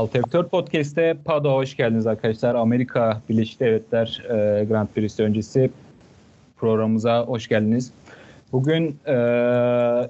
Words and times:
Alt 0.00 0.14
F4 0.14 0.48
Podcast'te 0.48 1.16
PAD'a 1.24 1.52
hoş 1.52 1.76
geldiniz 1.76 2.06
arkadaşlar. 2.06 2.54
Amerika 2.54 3.22
Birleşik 3.28 3.60
Devletler 3.60 4.22
e, 4.24 4.64
Grand 4.64 4.88
Prix'si 4.88 5.22
öncesi 5.22 5.70
programımıza 6.56 7.24
hoş 7.24 7.48
geldiniz. 7.48 7.92
Bugün 8.52 8.98
e, 9.06 9.12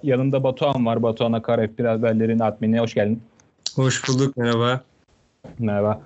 yanımda 0.02 0.42
Batuhan 0.42 0.86
var. 0.86 1.02
Batuhan 1.02 1.32
Akar 1.32 1.58
F1 1.58 1.86
Haberlerin 1.86 2.38
admini. 2.38 2.80
Hoş 2.80 2.94
geldin. 2.94 3.22
Hoş 3.74 4.08
bulduk. 4.08 4.36
Merhaba. 4.36 4.80
Merhaba. 5.58 6.00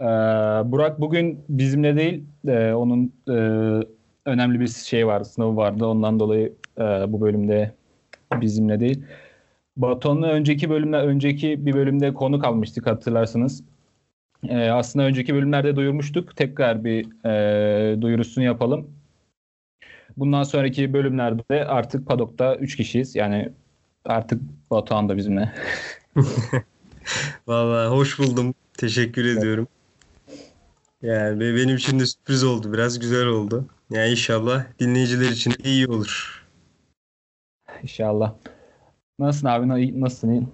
E, 0.00 0.04
Burak 0.72 1.00
bugün 1.00 1.40
bizimle 1.48 1.96
değil. 1.96 2.24
E, 2.48 2.72
onun 2.72 3.12
e, 3.28 3.34
önemli 4.26 4.60
bir 4.60 4.68
şey 4.68 5.06
var, 5.06 5.24
sınavı 5.24 5.56
vardı. 5.56 5.86
Ondan 5.86 6.20
dolayı 6.20 6.52
e, 6.78 6.82
bu 6.82 7.20
bölümde 7.20 7.72
bizimle 8.40 8.80
değil. 8.80 9.02
Batuhan'la 9.76 10.26
önceki 10.26 10.70
bölümde 10.70 10.96
önceki 10.96 11.66
bir 11.66 11.74
bölümde 11.74 12.14
konu 12.14 12.38
kalmıştık 12.38 12.86
hatırlarsınız. 12.86 13.64
Ee, 14.48 14.70
aslında 14.70 15.04
önceki 15.04 15.34
bölümlerde 15.34 15.76
duyurmuştuk. 15.76 16.36
Tekrar 16.36 16.84
bir 16.84 17.26
e, 17.26 18.00
duyurusunu 18.00 18.44
yapalım. 18.44 18.90
Bundan 20.16 20.42
sonraki 20.42 20.92
bölümlerde 20.92 21.66
artık 21.66 22.06
Padok'ta 22.06 22.56
3 22.56 22.76
kişiyiz. 22.76 23.16
Yani 23.16 23.52
artık 24.04 24.42
Batuhan 24.70 25.08
da 25.08 25.16
bizimle. 25.16 25.52
Vallahi 27.46 27.88
hoş 27.88 28.18
buldum. 28.18 28.54
Teşekkür 28.78 29.24
evet. 29.24 29.38
ediyorum. 29.38 29.68
Yani 31.02 31.40
benim 31.40 31.76
için 31.76 32.00
de 32.00 32.06
sürpriz 32.06 32.44
oldu. 32.44 32.72
Biraz 32.72 32.98
güzel 32.98 33.26
oldu. 33.26 33.66
Yani 33.90 34.10
inşallah 34.10 34.64
dinleyiciler 34.80 35.30
için 35.30 35.50
de 35.50 35.56
iyi 35.64 35.86
olur. 35.86 36.44
İnşallah. 37.82 38.34
Nasılsın 39.22 39.46
abi? 39.46 40.00
Nasılsın? 40.00 40.30
İyi? 40.30 40.46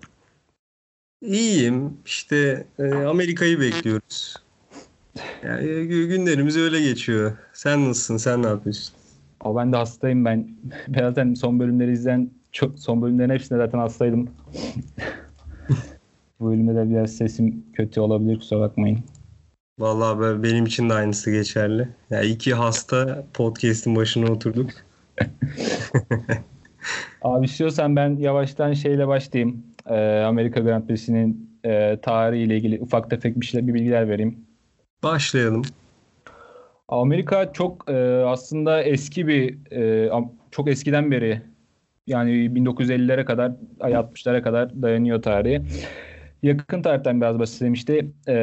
İyiyim. 1.23 1.97
İşte 2.07 2.67
e, 2.79 2.95
Amerika'yı 2.95 3.61
bekliyoruz. 3.61 4.37
Yani 5.45 5.87
günlerimiz 5.87 6.57
öyle 6.57 6.83
geçiyor. 6.83 7.37
Sen 7.53 7.89
nasılsın? 7.89 8.17
Sen 8.17 8.43
ne 8.43 8.47
yapıyorsun? 8.47 8.95
O 9.45 9.57
ben 9.57 9.73
de 9.73 9.77
hastayım 9.77 10.25
ben. 10.25 10.49
Zaten 10.99 11.35
son 11.35 11.61
bölümleri 11.61 11.93
izleyen 11.93 12.31
çok 12.53 12.79
son 12.79 13.03
bölümlerin 13.03 13.31
hepsinde 13.31 13.59
zaten 13.59 13.79
hastaydım. 13.79 14.29
Bu 16.41 16.51
bölümde 16.51 16.75
de 16.75 16.91
biraz 16.91 17.17
sesim 17.17 17.65
kötü 17.73 18.01
olabilir 18.01 18.39
kusura 18.39 18.61
bakmayın. 18.61 18.99
Vallahi 19.79 20.43
benim 20.43 20.67
için 20.67 20.91
de 20.91 20.95
aynısı 20.95 21.31
geçerli. 21.31 21.83
Ya 21.83 21.89
yani 22.11 22.27
iki 22.27 22.55
hasta 22.55 23.27
podcast'in 23.35 23.97
başına 23.97 24.33
oturduk. 24.33 24.71
Abi 27.23 27.45
istiyorsan 27.45 27.97
ben 27.97 28.17
yavaştan 28.17 28.73
şeyle 28.73 29.09
başlayayım. 29.09 29.63
Ee, 29.87 30.21
Amerika 30.21 30.61
Grand 30.61 30.87
Prix'sinin 30.87 31.51
e, 31.65 31.99
tarihiyle 32.03 32.57
ilgili 32.57 32.81
ufak 32.81 33.11
tefek 33.11 33.41
bir 33.41 33.47
şeyler 33.47 33.67
bir 33.67 33.75
bilgiler 33.75 34.09
vereyim. 34.09 34.39
Başlayalım. 35.03 35.63
Amerika 36.89 37.53
çok 37.53 37.91
e, 37.91 38.25
aslında 38.25 38.83
eski 38.83 39.27
bir 39.27 39.73
e, 39.73 40.11
çok 40.51 40.69
eskiden 40.69 41.11
beri 41.11 41.43
yani 42.07 42.31
1950'lere 42.31 43.25
kadar 43.25 43.53
60'lara 43.81 44.43
kadar 44.43 44.83
dayanıyor 44.83 45.23
tarihi. 45.23 45.63
Yakın 46.43 46.83
tarihten 46.83 47.21
biraz 47.21 47.39
bahsedeyim 47.39 47.75
işte. 47.75 48.07
E, 48.29 48.35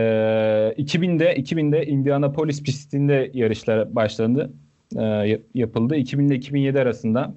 2000'de 0.77 1.35
2000'de 1.35 1.85
Indianapolis 1.85 2.63
pistinde 2.63 3.31
yarışlar 3.33 3.95
başlandı. 3.95 4.53
E, 4.97 5.39
yapıldı. 5.53 5.95
2000 5.95 6.27
ile 6.27 6.35
2007 6.35 6.79
arasında. 6.79 7.33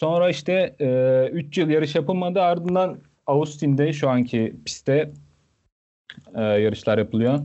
Sonra 0.00 0.30
işte 0.30 0.76
3 1.32 1.58
e, 1.58 1.60
yıl 1.60 1.70
yarış 1.70 1.94
yapılmadı. 1.94 2.42
Ardından 2.42 2.98
Austin'de 3.26 3.92
şu 3.92 4.08
anki 4.08 4.56
pistte 4.64 5.12
e, 6.34 6.42
yarışlar 6.42 6.98
yapılıyor. 6.98 7.40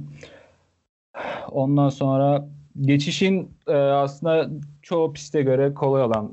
Ondan 1.51 1.89
sonra 1.89 2.47
geçişin 2.81 3.51
e, 3.67 3.73
aslında 3.75 4.49
çoğu 4.81 5.13
piste 5.13 5.41
göre 5.41 5.73
kolay 5.73 6.03
olan 6.03 6.31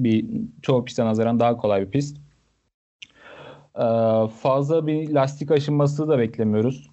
bir 0.00 0.26
çoğu 0.62 0.84
piste 0.84 1.04
nazaran 1.04 1.40
daha 1.40 1.56
kolay 1.56 1.86
bir 1.86 1.90
pist. 1.90 2.16
E, 3.74 3.86
fazla 4.40 4.86
bir 4.86 5.10
lastik 5.10 5.50
aşınması 5.50 6.08
da 6.08 6.18
beklemiyoruz. 6.18 6.90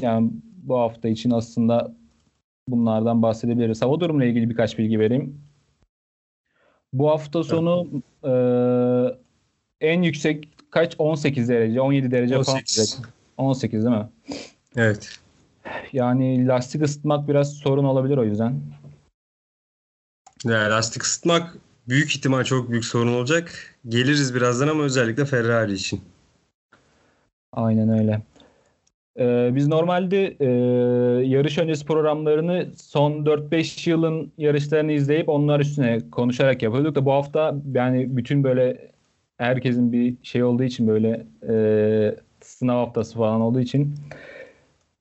Yani 0.00 0.30
bu 0.62 0.78
hafta 0.78 1.08
için 1.08 1.30
aslında 1.30 1.94
bunlardan 2.68 3.22
bahsedebiliriz. 3.22 3.82
Hava 3.82 4.00
durumuyla 4.00 4.30
ilgili 4.30 4.50
birkaç 4.50 4.78
bilgi 4.78 4.98
vereyim. 4.98 5.45
Bu 6.92 7.10
hafta 7.10 7.44
sonu 7.44 7.86
e, 8.24 8.32
en 9.80 10.02
yüksek 10.02 10.48
kaç? 10.70 10.94
18 10.98 11.48
derece, 11.48 11.80
17 11.80 12.10
derece 12.10 12.38
18. 12.38 12.96
falan. 12.96 13.10
18 13.36 13.84
değil 13.84 13.96
mi? 13.96 14.08
Evet. 14.76 15.18
Yani 15.92 16.46
lastik 16.46 16.82
ısıtmak 16.82 17.28
biraz 17.28 17.52
sorun 17.52 17.84
olabilir 17.84 18.16
o 18.16 18.24
yüzden. 18.24 18.60
Ya 20.44 20.70
lastik 20.70 21.02
ısıtmak 21.02 21.56
büyük 21.88 22.16
ihtimal 22.16 22.44
çok 22.44 22.70
büyük 22.70 22.84
sorun 22.84 23.14
olacak. 23.14 23.76
Geliriz 23.88 24.34
birazdan 24.34 24.68
ama 24.68 24.82
özellikle 24.82 25.24
Ferrari 25.24 25.72
için. 25.72 26.00
Aynen 27.52 27.88
öyle. 27.88 28.22
Ee, 29.18 29.50
biz 29.54 29.68
normalde 29.68 30.36
e, 30.40 30.46
yarış 31.26 31.58
öncesi 31.58 31.86
programlarını 31.86 32.66
son 32.76 33.12
4-5 33.12 33.90
yılın 33.90 34.32
yarışlarını 34.38 34.92
izleyip 34.92 35.28
onlar 35.28 35.60
üstüne 35.60 36.00
konuşarak 36.10 36.62
yapıyorduk 36.62 36.94
da 36.94 37.04
bu 37.04 37.12
hafta 37.12 37.54
yani 37.74 38.16
bütün 38.16 38.44
böyle 38.44 38.90
herkesin 39.38 39.92
bir 39.92 40.14
şey 40.22 40.44
olduğu 40.44 40.62
için 40.62 40.88
böyle 40.88 41.26
e, 41.48 42.16
sınav 42.40 42.86
haftası 42.86 43.16
falan 43.16 43.40
olduğu 43.40 43.60
için 43.60 43.94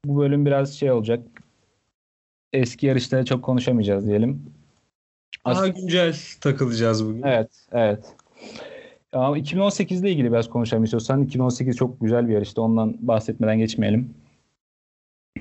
bu 0.05 0.19
bölüm 0.19 0.45
biraz 0.45 0.73
şey 0.73 0.91
olacak. 0.91 1.19
Eski 2.53 2.85
yarışlara 2.85 3.25
çok 3.25 3.43
konuşamayacağız 3.43 4.07
diyelim. 4.07 4.41
Daha 5.45 5.67
güncel 5.67 6.15
takılacağız 6.41 7.05
bugün. 7.05 7.23
Evet, 7.23 7.49
evet. 7.71 8.15
Ama 9.15 9.37
2018 9.37 10.01
ile 10.01 10.11
ilgili 10.11 10.31
biraz 10.31 10.49
konuşalım 10.49 10.83
istiyorsan. 10.83 11.23
2018 11.23 11.75
çok 11.75 12.01
güzel 12.01 12.27
bir 12.27 12.33
yarıştı. 12.33 12.61
Ondan 12.61 13.07
bahsetmeden 13.07 13.57
geçmeyelim. 13.57 14.13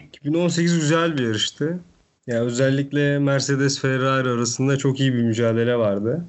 2018 0.04 0.80
güzel 0.80 1.18
bir 1.18 1.22
yarıştı. 1.22 1.80
Ya 2.26 2.40
özellikle 2.40 3.18
Mercedes 3.18 3.80
Ferrari 3.80 4.28
arasında 4.28 4.76
çok 4.76 5.00
iyi 5.00 5.14
bir 5.14 5.22
mücadele 5.22 5.76
vardı. 5.76 6.24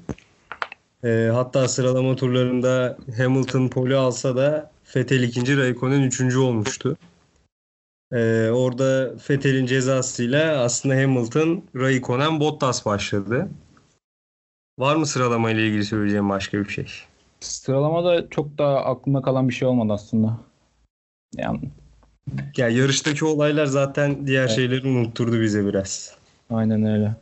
E, 1.04 1.30
hatta 1.34 1.68
sıralama 1.68 2.16
turlarında 2.16 2.98
Hamilton 3.16 3.68
poli 3.68 3.96
alsa 3.96 4.36
da 4.36 4.70
Vettel 4.96 5.22
ikinci, 5.22 5.56
Raikkonen 5.56 6.02
üçüncü 6.02 6.38
olmuştu. 6.38 6.96
E, 8.12 8.50
orada 8.50 9.14
Vettel'in 9.30 9.66
cezasıyla 9.66 10.62
aslında 10.62 10.94
Hamilton, 10.94 11.64
Raikkonen, 11.76 12.40
Bottas 12.40 12.86
başladı. 12.86 13.48
Var 14.78 14.96
mı 14.96 15.06
sıralama 15.06 15.50
ile 15.50 15.66
ilgili 15.66 15.84
söyleyeceğim 15.84 16.28
başka 16.28 16.58
bir 16.58 16.68
şey? 16.68 16.86
Sıralamada 17.46 18.28
çok 18.30 18.58
da 18.58 18.84
aklımda 18.84 19.22
kalan 19.22 19.48
bir 19.48 19.54
şey 19.54 19.68
olmadı 19.68 19.92
aslında. 19.92 20.38
Yani 21.36 21.60
ya 22.56 22.68
yarıştaki 22.68 23.24
olaylar 23.24 23.66
zaten 23.66 24.26
diğer 24.26 24.40
evet. 24.40 24.50
şeyleri 24.50 24.88
unutturdu 24.88 25.40
bize 25.40 25.66
biraz. 25.66 26.16
Aynen 26.50 26.84
öyle. 26.84 27.14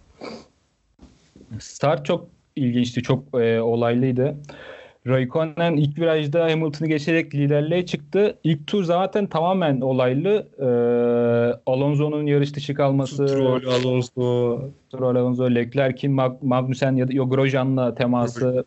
Start 1.60 2.06
çok 2.06 2.28
ilginçti, 2.56 3.02
çok 3.02 3.40
e, 3.40 3.60
olaylıydı. 3.60 4.36
Raikkonen 5.06 5.76
ilk 5.76 5.98
virajda 5.98 6.44
Hamilton'ı 6.44 6.88
geçerek 6.88 7.34
liderliğe 7.34 7.86
çıktı. 7.86 8.38
İlk 8.44 8.66
tur 8.66 8.84
zaten 8.84 9.26
tamamen 9.26 9.80
olaylı. 9.80 10.48
Ee, 10.58 11.60
Alonso'nun 11.66 12.26
yarış 12.26 12.56
dışı 12.56 12.74
kalması. 12.74 13.28
Stroll, 13.28 13.66
Alonso. 13.66 14.60
Stroll, 14.88 15.16
Alonso, 15.16 15.54
Leclerc'in 15.54 16.12
Mag 16.12 16.42
Magnussen 16.42 16.96
ya 16.96 17.08
da 17.08 17.12
Grosjean'la 17.12 17.94
teması. 17.94 18.64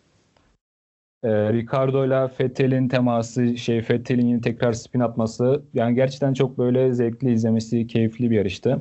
E, 1.28 1.54
Ricardo 1.54 2.06
ile 2.06 2.28
Fettel'in 2.28 2.88
teması, 2.88 3.58
şey 3.58 3.82
Fettel'in 3.82 4.28
yine 4.28 4.42
tekrar 4.42 4.74
spin 4.74 5.00
atması. 5.00 5.64
Yani 5.74 5.96
gerçekten 5.96 6.34
çok 6.34 6.58
böyle 6.58 6.94
zevkli 6.94 7.32
izlemesi, 7.32 7.88
keyifli 7.88 8.32
bir 8.32 8.36
yarıştı. 8.36 8.80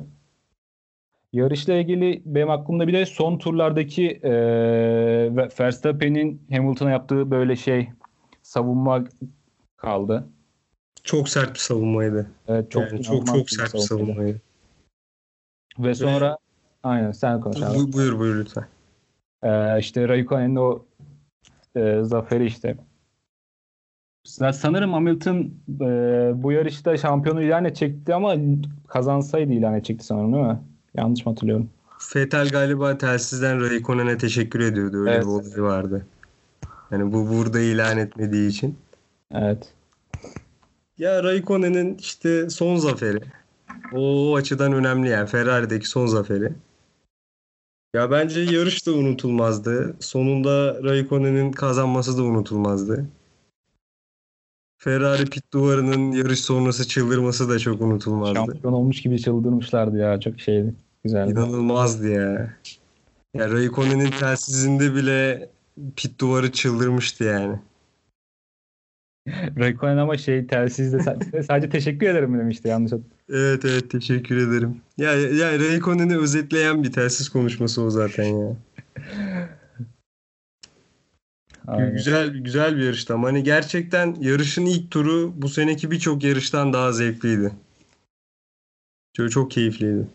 Yarışla 1.33 1.73
ilgili 1.73 2.21
benim 2.25 2.49
aklımda 2.49 2.87
bir 2.87 2.93
de 2.93 3.05
son 3.05 3.37
turlardaki 3.37 4.19
e, 4.23 4.31
Verstappen'in 5.59 6.41
Hamilton'a 6.51 6.91
yaptığı 6.91 7.31
böyle 7.31 7.55
şey 7.55 7.89
savunma 8.43 9.03
kaldı. 9.77 10.27
Çok 11.03 11.29
sert 11.29 11.53
bir 11.53 11.59
savunmaydı. 11.59 12.31
Evet 12.47 12.71
çok 12.71 12.91
yani 12.91 13.03
çok 13.03 13.27
çok 13.27 13.49
sert 13.49 13.73
bir 13.73 13.79
savunmaydı. 13.79 14.41
Ve 15.79 15.95
sonra 15.95 16.31
Ve, 16.31 16.37
aynen 16.83 17.11
sen 17.11 17.41
konuş 17.41 17.61
abi. 17.61 17.77
Bu, 17.77 17.93
buyur 17.93 18.19
buyur 18.19 18.35
lütfen. 18.35 18.65
Ee, 19.43 19.79
işte 19.79 20.07
Raikkonen'in 20.07 20.55
o 20.55 20.86
e, 21.77 22.03
zaferi 22.03 22.45
işte. 22.45 22.77
Sanırım 24.53 24.93
Hamilton 24.93 25.51
e, 25.81 25.85
bu 26.35 26.51
yarışta 26.51 26.97
şampiyonu 26.97 27.41
ilan 27.43 27.65
edecekti 27.65 28.13
ama 28.13 28.35
kazansaydı 28.87 29.53
ilan 29.53 29.73
edecekti 29.73 30.05
sanırım 30.05 30.33
değil 30.33 30.45
mi? 30.45 30.59
Yanlış 30.95 31.25
mı 31.25 31.31
hatırlıyorum? 31.31 31.69
Fetel 31.99 32.49
galiba 32.49 32.97
telsizden 32.97 33.61
Raikkonen'e 33.61 34.17
teşekkür 34.17 34.59
ediyordu. 34.59 34.99
Öyle 34.99 35.11
evet. 35.11 35.23
bir 35.23 35.27
olay 35.27 35.63
vardı. 35.63 36.05
Yani 36.91 37.13
bu 37.13 37.29
burada 37.29 37.59
ilan 37.59 37.97
etmediği 37.97 38.49
için. 38.49 38.77
Evet. 39.31 39.73
Ya 40.97 41.23
Raikkonen'in 41.23 41.97
işte 41.99 42.49
son 42.49 42.75
zaferi. 42.75 43.19
O 43.93 44.35
açıdan 44.35 44.73
önemli 44.73 45.09
yani 45.09 45.27
Ferrari'deki 45.27 45.89
son 45.89 46.05
zaferi. 46.05 46.51
Ya 47.93 48.11
bence 48.11 48.41
yarış 48.41 48.87
da 48.87 48.93
unutulmazdı. 48.93 49.95
Sonunda 49.99 50.83
Raikkonen'in 50.83 51.51
kazanması 51.51 52.17
da 52.17 52.23
unutulmazdı. 52.23 53.05
Ferrari 54.77 55.25
pit 55.25 55.53
duvarının 55.53 56.11
yarış 56.11 56.39
sonrası 56.39 56.87
çıldırması 56.87 57.49
da 57.49 57.59
çok 57.59 57.81
unutulmazdı. 57.81 58.35
Şampiyon 58.35 58.73
olmuş 58.73 59.01
gibi 59.01 59.19
çıldırmışlardı 59.19 59.97
ya. 59.97 60.19
Çok 60.19 60.39
şeydi. 60.39 60.75
Güzeldi. 61.03 61.31
İnanılmazdı 61.31 62.09
ya. 62.09 62.53
Ya 63.33 63.51
Raikkonen'in 63.51 64.11
telsizinde 64.11 64.95
bile 64.95 65.49
pit 65.95 66.19
duvarı 66.19 66.51
çıldırmıştı 66.51 67.23
yani. 67.23 67.59
Raikkonen 69.59 69.97
ama 69.97 70.17
şey 70.17 70.47
telsizde 70.47 70.97
sa- 70.97 71.43
sadece 71.47 71.69
teşekkür 71.69 72.07
ederim 72.07 72.39
demişti 72.39 72.67
yanlış 72.67 72.93
Evet 73.29 73.65
evet 73.65 73.91
teşekkür 73.91 74.37
ederim. 74.37 74.81
Ya 74.97 75.13
ya 75.13 75.59
Raikkonen'i 75.59 76.17
özetleyen 76.17 76.83
bir 76.83 76.91
telsiz 76.91 77.29
konuşması 77.29 77.81
o 77.81 77.89
zaten 77.89 78.25
ya. 78.25 78.55
Aynen. 81.67 81.93
Güzel 81.93 82.29
güzel 82.29 82.77
bir 82.77 82.83
yarıştı 82.83 83.13
ama 83.13 83.27
hani 83.27 83.43
gerçekten 83.43 84.15
yarışın 84.21 84.65
ilk 84.65 84.91
turu 84.91 85.33
bu 85.35 85.49
seneki 85.49 85.91
birçok 85.91 86.23
yarıştan 86.23 86.73
daha 86.73 86.91
zevkliydi. 86.91 87.51
Çok, 89.13 89.31
çok 89.31 89.51
keyifliydi. 89.51 90.07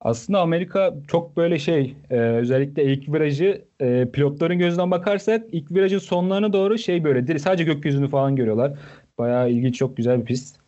Aslında 0.00 0.40
Amerika 0.40 0.94
çok 1.08 1.36
böyle 1.36 1.58
şey 1.58 1.96
e, 2.10 2.16
özellikle 2.18 2.84
ilk 2.92 3.08
virajı 3.08 3.64
e, 3.80 4.10
pilotların 4.10 4.58
gözünden 4.58 4.90
bakarsak 4.90 5.46
ilk 5.52 5.70
virajın 5.70 5.98
sonlarına 5.98 6.52
doğru 6.52 6.78
şey 6.78 7.04
böyle 7.04 7.26
direkt 7.26 7.42
sadece 7.42 7.64
gökyüzünü 7.64 8.08
falan 8.08 8.36
görüyorlar. 8.36 8.78
Bayağı 9.18 9.50
ilginç 9.50 9.76
çok 9.76 9.96
güzel 9.96 10.20
bir 10.20 10.24
pist. 10.24 10.60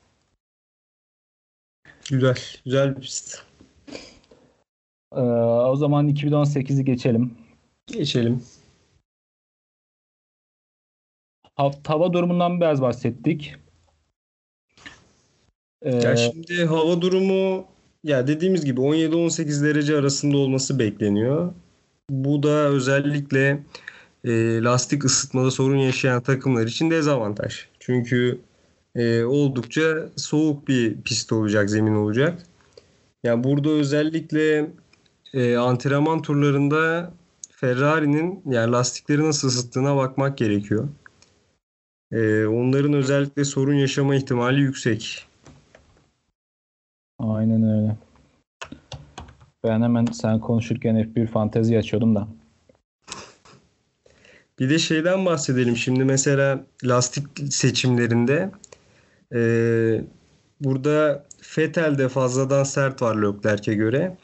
Güzel. 2.10 2.36
Güzel 2.64 2.96
bir 2.96 3.00
pist. 3.00 3.42
E, 5.16 5.20
o 5.20 5.76
zaman 5.76 6.08
2018'i 6.08 6.84
geçelim. 6.84 7.34
Geçelim. 7.86 8.42
Hav- 11.56 11.86
Hava 11.86 12.12
durumundan 12.12 12.60
biraz 12.60 12.82
bahsettik. 12.82 13.54
E, 15.82 15.90
Ya 15.96 16.16
şimdi 16.16 16.64
hava 16.64 17.00
durumu 17.02 17.66
ya 18.04 18.26
dediğimiz 18.26 18.64
gibi 18.64 18.80
17-18 18.80 19.64
derece 19.64 19.96
arasında 19.96 20.36
olması 20.36 20.78
bekleniyor. 20.78 21.52
Bu 22.10 22.42
da 22.42 22.68
özellikle 22.68 23.62
e, 24.24 24.62
lastik 24.62 25.04
ısıtmada 25.04 25.50
sorun 25.50 25.76
yaşayan 25.76 26.22
takımlar 26.22 26.66
için 26.66 26.90
dezavantaj. 26.90 27.66
Çünkü 27.80 28.40
e, 28.94 29.24
oldukça 29.24 30.08
soğuk 30.16 30.68
bir 30.68 31.00
pist 31.02 31.32
olacak, 31.32 31.70
zemin 31.70 31.94
olacak. 31.94 32.42
Yani 33.24 33.44
burada 33.44 33.70
özellikle 33.70 34.70
e, 35.34 35.56
antrenman 35.56 36.22
turlarında 36.22 37.12
Ferrari'nin 37.50 38.42
yani 38.46 38.72
lastikleri 38.72 39.24
nasıl 39.24 39.48
ısıttığına 39.48 39.96
bakmak 39.96 40.38
gerekiyor. 40.38 40.88
E, 42.12 42.46
onların 42.46 42.92
özellikle 42.92 43.44
sorun 43.44 43.74
yaşama 43.74 44.14
ihtimali 44.14 44.60
yüksek. 44.60 45.29
Aynen 47.22 47.62
öyle. 47.62 47.96
Ben 49.64 49.82
hemen 49.82 50.04
sen 50.04 50.40
konuşurken 50.40 50.96
F1 50.96 51.26
fantezi 51.26 51.78
açıyordum 51.78 52.14
da. 52.14 52.28
Bir 54.58 54.70
de 54.70 54.78
şeyden 54.78 55.26
bahsedelim. 55.26 55.76
Şimdi 55.76 56.04
mesela 56.04 56.64
lastik 56.84 57.24
seçimlerinde 57.50 58.50
e, 59.34 59.40
burada 60.60 61.24
Vettel'de 61.58 62.08
fazladan 62.08 62.64
sert 62.64 63.02
var 63.02 63.16
Leclerc'e 63.16 63.74
göre. 63.74 64.16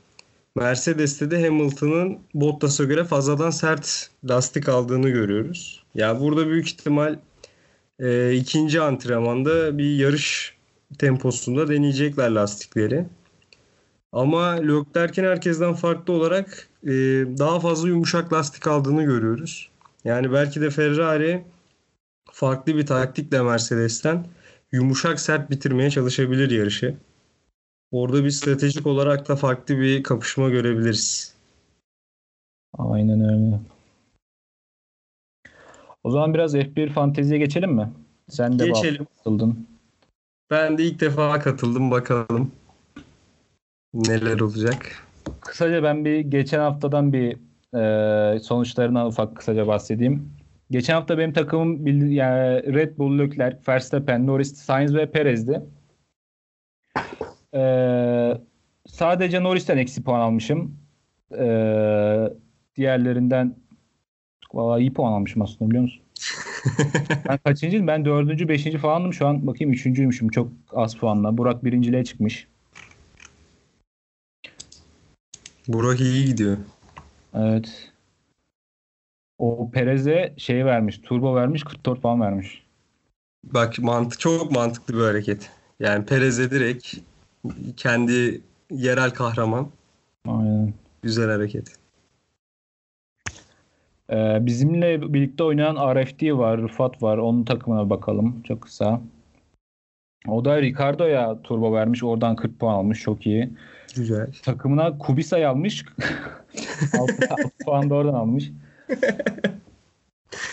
Mercedes'te 0.55 1.31
de 1.31 1.45
Hamilton'ın 1.45 2.19
Bottas'a 2.35 2.85
göre 2.85 3.05
fazladan 3.05 3.51
sert 3.51 4.11
lastik 4.29 4.69
aldığını 4.69 5.09
görüyoruz. 5.09 5.85
Ya 5.95 6.21
burada 6.21 6.49
büyük 6.49 6.67
ihtimal 6.67 7.19
e, 8.01 8.33
ikinci 8.35 8.81
antrenmanda 8.81 9.79
bir 9.79 9.97
yarış 9.97 10.56
temposunda 10.99 11.69
deneyecekler 11.69 12.31
lastikleri. 12.31 13.07
Ama 14.13 14.51
Leclerc'in 14.51 15.25
herkesten 15.25 15.75
farklı 15.75 16.13
olarak 16.13 16.69
e, 16.83 16.91
daha 17.39 17.61
fazla 17.61 17.89
yumuşak 17.89 18.33
lastik 18.33 18.67
aldığını 18.67 19.03
görüyoruz. 19.03 19.71
Yani 20.05 20.33
belki 20.33 20.61
de 20.61 20.71
Ferrari 20.71 21.45
farklı 22.33 22.77
bir 22.77 22.87
taktikle 22.87 23.43
Mercedes'ten 23.43 24.27
yumuşak 24.73 25.21
sert 25.21 25.51
bitirmeye 25.51 25.91
çalışabilir 25.91 26.51
yarışı. 26.51 26.95
Orada 27.91 28.25
bir 28.25 28.31
stratejik 28.31 28.87
olarak 28.87 29.29
da 29.29 29.37
farklı 29.37 29.79
bir 29.79 30.03
kapışma 30.03 30.49
görebiliriz. 30.49 31.35
Aynen 32.79 33.21
öyle. 33.21 33.61
O 36.05 36.11
zaman 36.11 36.35
biraz 36.35 36.55
F1 36.55 36.93
fanteziye 36.93 37.39
geçelim 37.39 37.73
mi? 37.73 37.93
Sen 38.29 38.59
de 38.59 38.67
Geçelim. 38.67 39.07
katıldın. 39.17 39.76
Ben 40.51 40.79
de 40.79 40.85
ilk 40.85 41.01
defa 41.01 41.41
katıldım 41.41 41.91
bakalım 41.91 42.53
neler 43.95 44.41
olacak. 44.41 45.07
Kısaca 45.41 45.83
ben 45.83 46.05
bir 46.05 46.21
geçen 46.21 46.59
haftadan 46.59 47.13
bir 47.13 47.37
e, 47.79 48.39
sonuçlarına 48.39 49.07
ufak 49.07 49.37
kısaca 49.37 49.67
bahsedeyim. 49.67 50.33
Geçen 50.71 50.95
hafta 50.95 51.19
benim 51.19 51.33
takımım 51.33 51.87
yani 52.13 52.75
Red 52.75 52.99
Bull, 52.99 53.19
Leclerc, 53.19 53.59
Verstappen, 53.69 54.27
Norris, 54.27 54.55
Sainz 54.57 54.95
ve 54.95 55.11
Perez'di. 55.11 55.63
E, 57.55 57.63
sadece 58.87 59.43
Norris'ten 59.43 59.77
eksi 59.77 60.05
puan 60.05 60.21
almışım. 60.21 60.77
E, 61.39 61.47
diğerlerinden 62.77 63.57
vallahi 64.53 64.81
iyi 64.81 64.93
puan 64.93 65.13
almışım 65.13 65.43
aslında 65.43 65.71
biliyor 65.71 65.83
musun? 65.83 66.03
Ben 67.29 67.39
kaçıncıyım? 67.39 67.87
Ben 67.87 68.05
dördüncü, 68.05 68.49
beşinci 68.49 68.79
falandım. 68.79 69.15
Şu 69.15 69.27
an 69.27 69.47
bakayım 69.47 69.73
üçüncüymüşüm 69.73 70.29
çok 70.29 70.49
az 70.73 70.97
puanla. 70.97 71.39
Burak 71.39 71.65
birinciliğe 71.65 72.05
çıkmış. 72.05 72.49
Burak 75.69 76.01
iyi 76.01 76.27
gidiyor. 76.27 76.57
Evet. 77.35 77.93
O 79.39 79.71
Perez'e 79.71 80.35
şey 80.37 80.65
vermiş, 80.65 80.99
turbo 80.99 81.35
vermiş, 81.35 81.65
44 81.65 82.01
falan 82.01 82.21
vermiş. 82.21 82.63
Bak 83.45 83.79
mantık 83.79 84.21
çok 84.21 84.51
mantıklı 84.51 84.95
bir 84.95 85.03
hareket. 85.03 85.51
Yani 85.81 86.05
Perez'e 86.05 86.51
direkt 86.51 86.95
kendi 87.77 88.41
yerel 88.71 89.11
kahraman. 89.11 89.69
Aynen. 90.29 90.75
Güzel 91.03 91.31
hareket. 91.31 91.86
Ee, 94.13 94.39
bizimle 94.47 95.13
birlikte 95.15 95.45
oynayan 95.45 95.95
RFD 95.95 96.39
var, 96.39 96.63
Rıfat 96.63 97.03
var. 97.03 97.19
Onun 97.19 97.45
takımına 97.45 97.91
bakalım 97.91 98.43
çok 98.43 98.63
kısa. 98.63 99.01
O 100.29 100.45
da 100.45 100.63
Ricardo'ya 100.63 101.43
turbo 101.43 101.73
vermiş. 101.73 102.03
Oradan 102.03 102.37
40 102.37 102.61
puan 102.61 102.75
almış. 102.75 103.01
Çok 103.01 103.27
iyi. 103.27 103.51
Güzel. 103.97 104.33
Takımına 104.43 104.99
Kubica'yı 104.99 105.49
almış. 105.49 105.85
6, 107.01 107.15
puan 107.65 107.91
da 107.91 107.95
oradan 107.95 108.15
almış. 108.15 108.51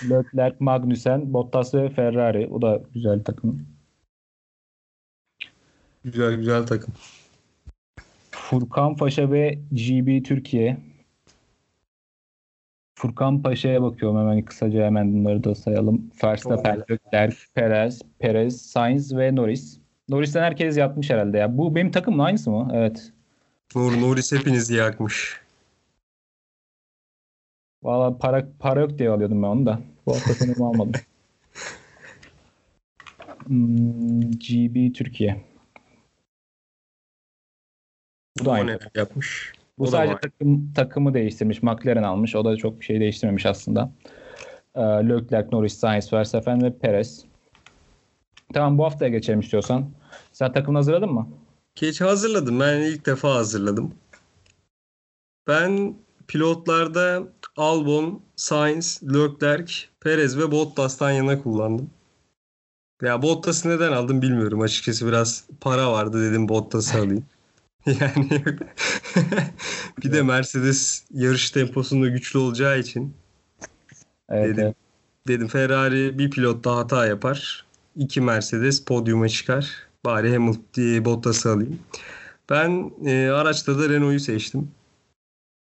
Leclerc, 0.10 0.56
Magnussen, 0.60 1.34
Bottas 1.34 1.74
ve 1.74 1.90
Ferrari. 1.90 2.48
O 2.48 2.62
da 2.62 2.82
güzel 2.94 3.24
takım. 3.24 3.68
Güzel 6.04 6.36
güzel 6.36 6.66
takım. 6.66 6.94
Furkan 8.32 8.96
Paşa 8.96 9.32
ve 9.32 9.60
GB 9.72 10.24
Türkiye. 10.24 10.78
Furkan 13.04 13.42
Paşa'ya 13.42 13.82
bakıyorum 13.82 14.20
hemen 14.20 14.42
kısaca 14.42 14.86
hemen 14.86 15.14
bunları 15.14 15.44
da 15.44 15.56
sayalım. 15.56 16.12
Verstappen. 16.24 16.84
Leclerc, 16.92 17.38
Perez, 17.54 18.02
Perez, 18.20 18.62
Sainz 18.62 19.18
ve 19.18 19.36
Norris. 19.36 19.80
Norris'ten 20.10 20.44
herkes 20.44 20.78
yatmış 20.78 21.10
herhalde 21.10 21.38
ya. 21.38 21.58
Bu 21.58 21.76
benim 21.76 21.92
takımın 21.92 22.20
aynısı 22.20 22.52
mı? 22.52 22.72
Evet. 22.74 23.12
Nur 23.76 24.02
Norris 24.02 24.32
hepinizi 24.32 24.76
yakmış. 24.76 25.42
Valla 27.84 28.18
para, 28.18 28.48
para 28.60 28.80
yok 28.80 29.00
diye 29.00 29.10
alıyordum 29.10 29.44
ben 29.44 29.48
onu 29.48 29.66
da. 29.66 29.80
Bu 30.06 30.16
hafta 30.16 30.34
sonu 30.34 30.68
almadım. 30.68 30.94
Hmm, 33.48 34.32
GB 34.32 34.94
Türkiye. 34.94 35.42
Bu 38.40 38.46
da 38.46 38.52
aynı. 38.52 38.80
yapmış. 38.96 39.54
Bu 39.84 39.88
O 39.88 39.92
sadece 39.92 40.18
takım 40.22 40.74
takımı 40.74 41.14
değiştirmiş. 41.14 41.64
McLaren 41.64 42.04
almış. 42.04 42.36
O 42.36 42.46
da 42.46 42.58
çok 42.58 42.80
bir 42.80 42.86
şey 42.86 43.00
değiştirmemiş 43.00 43.46
aslında. 43.46 43.92
Ee, 44.76 44.82
Leclerc, 44.82 45.50
Norris, 45.52 45.78
Sainz, 45.78 46.14
Verstappen 46.14 46.62
ve 46.62 46.78
Perez. 46.78 47.26
Tamam 48.54 48.78
bu 48.78 48.86
haftaya 48.86 49.12
geçelim 49.12 49.40
istiyorsan. 49.40 49.90
Sen 50.32 50.54
takımını 50.54 50.78
hazırladın 50.78 51.14
mı? 51.14 51.28
Geç 51.76 52.02
hazırladım. 52.02 52.60
Ben 52.60 52.80
ilk 52.80 53.06
defa 53.06 53.36
hazırladım. 53.36 53.94
Ben 55.48 55.96
pilotlarda 56.28 57.24
Albon, 57.58 58.22
Sainz, 58.36 59.02
Leclerc, 59.04 59.74
Perez 60.00 60.38
ve 60.38 60.52
Bottas'tan 60.52 61.12
yana 61.12 61.44
kullandım. 61.44 61.90
Ya 63.02 63.22
Bottas'ı 63.22 63.70
neden 63.70 63.92
aldım 63.92 64.22
bilmiyorum. 64.22 64.62
Açıkçası 64.62 65.08
biraz 65.08 65.46
para 65.62 65.92
vardı 65.92 66.32
dedim 66.32 66.50
Bottas'ı 66.50 66.98
alayım. 66.98 67.26
yani 68.00 68.30
bir 70.04 70.12
de 70.14 70.22
Mercedes 70.22 71.04
yarış 71.12 71.52
temposunda 71.52 72.08
güçlü 72.08 72.40
olacağı 72.40 72.80
için 72.80 73.14
Evet, 74.30 74.46
dedim. 74.48 74.64
evet. 74.66 74.76
Dedim 75.28 75.48
Ferrari 75.48 76.20
bir 76.20 76.32
pilot 76.32 76.64
da 76.64 76.76
hata 76.76 77.06
yapar. 77.06 77.66
İki 77.96 78.22
Mercedes 78.22 78.86
podyuma 78.86 79.30
çıkar. 79.30 79.72
Bari 80.06 80.34
Hamilton 80.34 81.06
Bottas'ı 81.06 81.52
alayım. 81.52 81.80
Ben 82.50 82.92
e, 83.06 83.30
araçta 83.30 83.80
da 83.80 83.90
Renault'u 83.90 84.20
seçtim. 84.20 84.72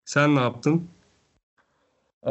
Sen 0.04 0.36
ne 0.36 0.40
yaptın? 0.40 0.88
Ee, 2.26 2.30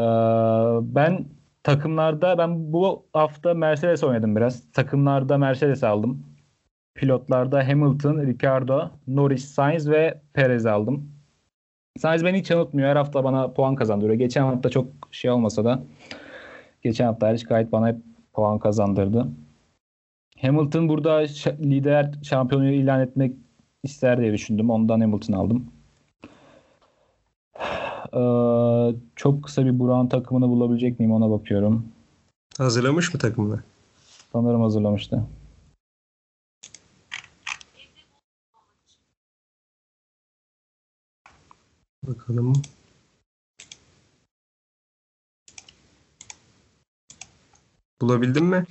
ben 0.96 1.26
takımlarda 1.64 2.38
ben 2.38 2.74
bu 2.74 3.06
hafta 3.14 3.54
Mercedes 3.54 4.04
oynadım 4.04 4.36
biraz. 4.36 4.72
Takımlarda 4.74 5.38
Mercedes 5.38 5.84
aldım. 5.84 6.26
Pilotlarda 7.00 7.68
Hamilton, 7.68 8.18
Ricardo, 8.18 8.90
Norris, 9.08 9.46
Sainz 9.46 9.90
ve 9.90 10.22
Perez 10.34 10.66
aldım. 10.66 11.12
Sainz 11.98 12.26
beni 12.26 12.40
hiç 12.40 12.50
yanıltmıyor. 12.50 12.90
Her 12.90 12.96
hafta 12.96 13.24
bana 13.24 13.52
puan 13.52 13.76
kazandırıyor. 13.76 14.20
Geçen 14.20 14.44
hafta 14.44 14.70
çok 14.70 14.88
şey 15.12 15.32
olmasa 15.32 15.66
da 15.66 15.84
geçen 16.82 17.06
hafta 17.06 17.28
hariç 17.28 17.44
gayet 17.44 17.72
bana 17.72 17.88
hep 17.88 17.96
puan 18.34 18.60
kazandırdı. 18.60 19.28
Hamilton 20.42 20.90
burada 20.90 21.18
lider 21.60 22.14
şampiyonu 22.24 22.72
ilan 22.72 23.02
etmek 23.02 23.36
ister 23.84 24.22
diye 24.22 24.34
düşündüm. 24.34 24.70
Ondan 24.70 25.02
Hamilton 25.02 25.34
aldım. 25.34 25.66
Ee, 28.14 28.96
çok 29.16 29.44
kısa 29.44 29.66
bir 29.66 29.80
Burak'ın 29.80 30.08
takımını 30.08 30.50
bulabilecek 30.50 31.00
miyim 31.00 31.12
ona 31.12 31.32
bakıyorum. 31.32 31.86
Hazırlamış 32.58 33.14
mı 33.14 33.20
takımını? 33.20 33.60
Sanırım 34.32 34.62
hazırlamıştı. 34.62 35.24
Bakalım. 42.10 42.54
Bulabildin 48.02 48.46
mi? 48.46 48.66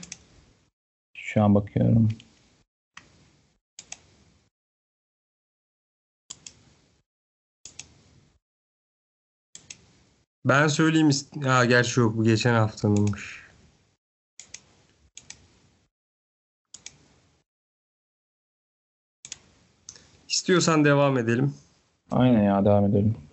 Şu 1.14 1.42
an 1.42 1.54
bakıyorum. 1.54 2.08
Ben 10.44 10.68
söyleyeyim. 10.68 11.10
Ha 11.44 11.64
gerçi 11.64 12.00
yok 12.00 12.16
bu 12.16 12.24
geçen 12.24 12.54
haftanınmış. 12.54 13.48
İstiyorsan 20.28 20.84
devam 20.84 21.18
edelim. 21.18 21.54
Aynen 22.10 22.42
ya 22.42 22.64
devam 22.64 22.84
edelim. 22.84 23.27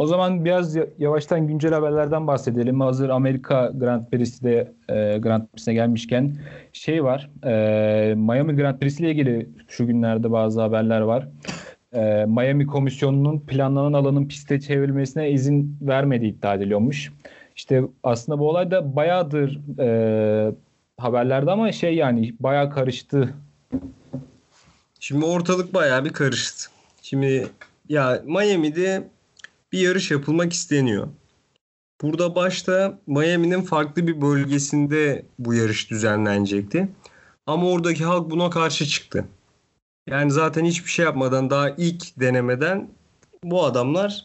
O 0.00 0.06
zaman 0.06 0.44
biraz 0.44 0.74
ya- 0.74 0.86
yavaştan 0.98 1.46
güncel 1.46 1.72
haberlerden 1.72 2.26
bahsedelim. 2.26 2.80
Hazır 2.80 3.08
Amerika 3.08 3.72
Grand 3.74 4.06
Prix'si 4.06 4.44
de 4.44 4.72
e, 4.88 5.18
Grand 5.18 5.46
Prix'sine 5.46 5.74
gelmişken 5.74 6.36
şey 6.72 7.04
var. 7.04 7.30
e, 7.44 8.14
Miami 8.14 8.56
Grand 8.56 8.78
Prix'si 8.78 9.02
ile 9.02 9.10
ilgili 9.10 9.48
şu 9.68 9.86
günlerde 9.86 10.32
bazı 10.32 10.60
haberler 10.60 11.00
var. 11.00 11.28
E, 11.92 12.24
Miami 12.24 12.66
Komisyonu'nun 12.66 13.40
planlanan 13.40 13.92
alanın 13.92 14.28
piste 14.28 14.60
çevrilmesine 14.60 15.30
izin 15.30 15.76
vermediği 15.80 16.32
iddia 16.32 16.54
ediliyormuş. 16.54 17.12
İşte 17.56 17.82
aslında 18.02 18.38
bu 18.38 18.48
olay 18.48 18.70
da 18.70 18.96
bayağıdır 18.96 19.60
e, 19.78 20.52
haberlerde 20.98 21.50
ama 21.50 21.72
şey 21.72 21.94
yani 21.94 22.34
bayağı 22.40 22.70
karıştı. 22.70 23.34
Şimdi 25.00 25.24
ortalık 25.24 25.74
bayağı 25.74 26.04
bir 26.04 26.12
karıştı. 26.12 26.70
Şimdi 27.02 27.46
ya 27.88 28.22
Miami'de 28.24 29.02
bir 29.72 29.78
yarış 29.78 30.10
yapılmak 30.10 30.52
isteniyor. 30.52 31.08
Burada 32.02 32.34
başta 32.34 32.98
Miami'nin 33.06 33.62
farklı 33.62 34.06
bir 34.06 34.20
bölgesinde 34.20 35.24
bu 35.38 35.54
yarış 35.54 35.90
düzenlenecekti. 35.90 36.88
Ama 37.46 37.66
oradaki 37.70 38.04
halk 38.04 38.30
buna 38.30 38.50
karşı 38.50 38.86
çıktı. 38.86 39.24
Yani 40.08 40.30
zaten 40.30 40.64
hiçbir 40.64 40.90
şey 40.90 41.04
yapmadan 41.04 41.50
daha 41.50 41.70
ilk 41.70 42.20
denemeden 42.20 42.90
bu 43.44 43.64
adamlar 43.64 44.24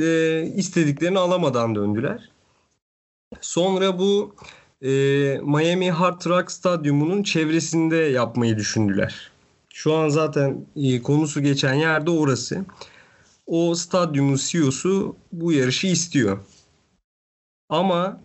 e, 0.00 0.42
istediklerini 0.56 1.18
alamadan 1.18 1.74
döndüler. 1.74 2.30
Sonra 3.40 3.98
bu 3.98 4.34
e, 4.82 4.90
Miami 5.42 5.90
Hard 5.90 6.26
Rock 6.26 6.50
Stadyumu'nun 6.50 7.22
çevresinde 7.22 7.96
yapmayı 7.96 8.56
düşündüler. 8.56 9.30
Şu 9.68 9.94
an 9.94 10.08
zaten 10.08 10.66
e, 10.76 11.02
konusu 11.02 11.42
geçen 11.42 11.74
yerde 11.74 12.10
orası. 12.10 12.64
O 13.52 13.74
stadyumun 13.74 14.36
CEO'su 14.36 15.16
bu 15.32 15.52
yarışı 15.52 15.86
istiyor. 15.86 16.38
Ama 17.68 18.20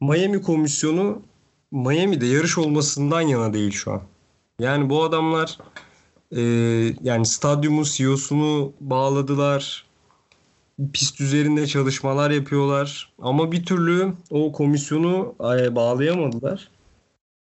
Miami 0.00 0.42
komisyonu 0.42 1.22
Miami'de 1.70 2.26
yarış 2.26 2.58
olmasından 2.58 3.20
yana 3.20 3.54
değil 3.54 3.70
şu 3.70 3.92
an. 3.92 4.02
Yani 4.58 4.90
bu 4.90 5.04
adamlar 5.04 5.58
e, 6.36 6.40
yani 7.02 7.26
stadyumun 7.26 7.82
CEO'sunu 7.82 8.72
bağladılar. 8.80 9.84
Pist 10.92 11.20
üzerinde 11.20 11.66
çalışmalar 11.66 12.30
yapıyorlar. 12.30 13.12
Ama 13.18 13.52
bir 13.52 13.64
türlü 13.64 14.12
o 14.30 14.52
komisyonu 14.52 15.34
e, 15.40 15.74
bağlayamadılar. 15.76 16.70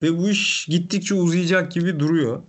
Ve 0.02 0.18
bu 0.18 0.28
iş 0.28 0.66
gittikçe 0.66 1.14
uzayacak 1.14 1.72
gibi 1.72 2.00
duruyor. 2.00 2.42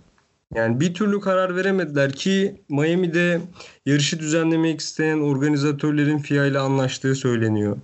Yani 0.54 0.80
bir 0.80 0.94
türlü 0.94 1.20
karar 1.20 1.56
veremediler 1.56 2.12
ki 2.12 2.62
Miami'de 2.68 3.40
yarışı 3.86 4.18
düzenlemek 4.18 4.80
isteyen 4.80 5.20
organizatörlerin 5.20 6.18
FIA 6.18 6.46
ile 6.46 6.58
anlaştığı 6.58 7.14
söyleniyor. 7.14 7.76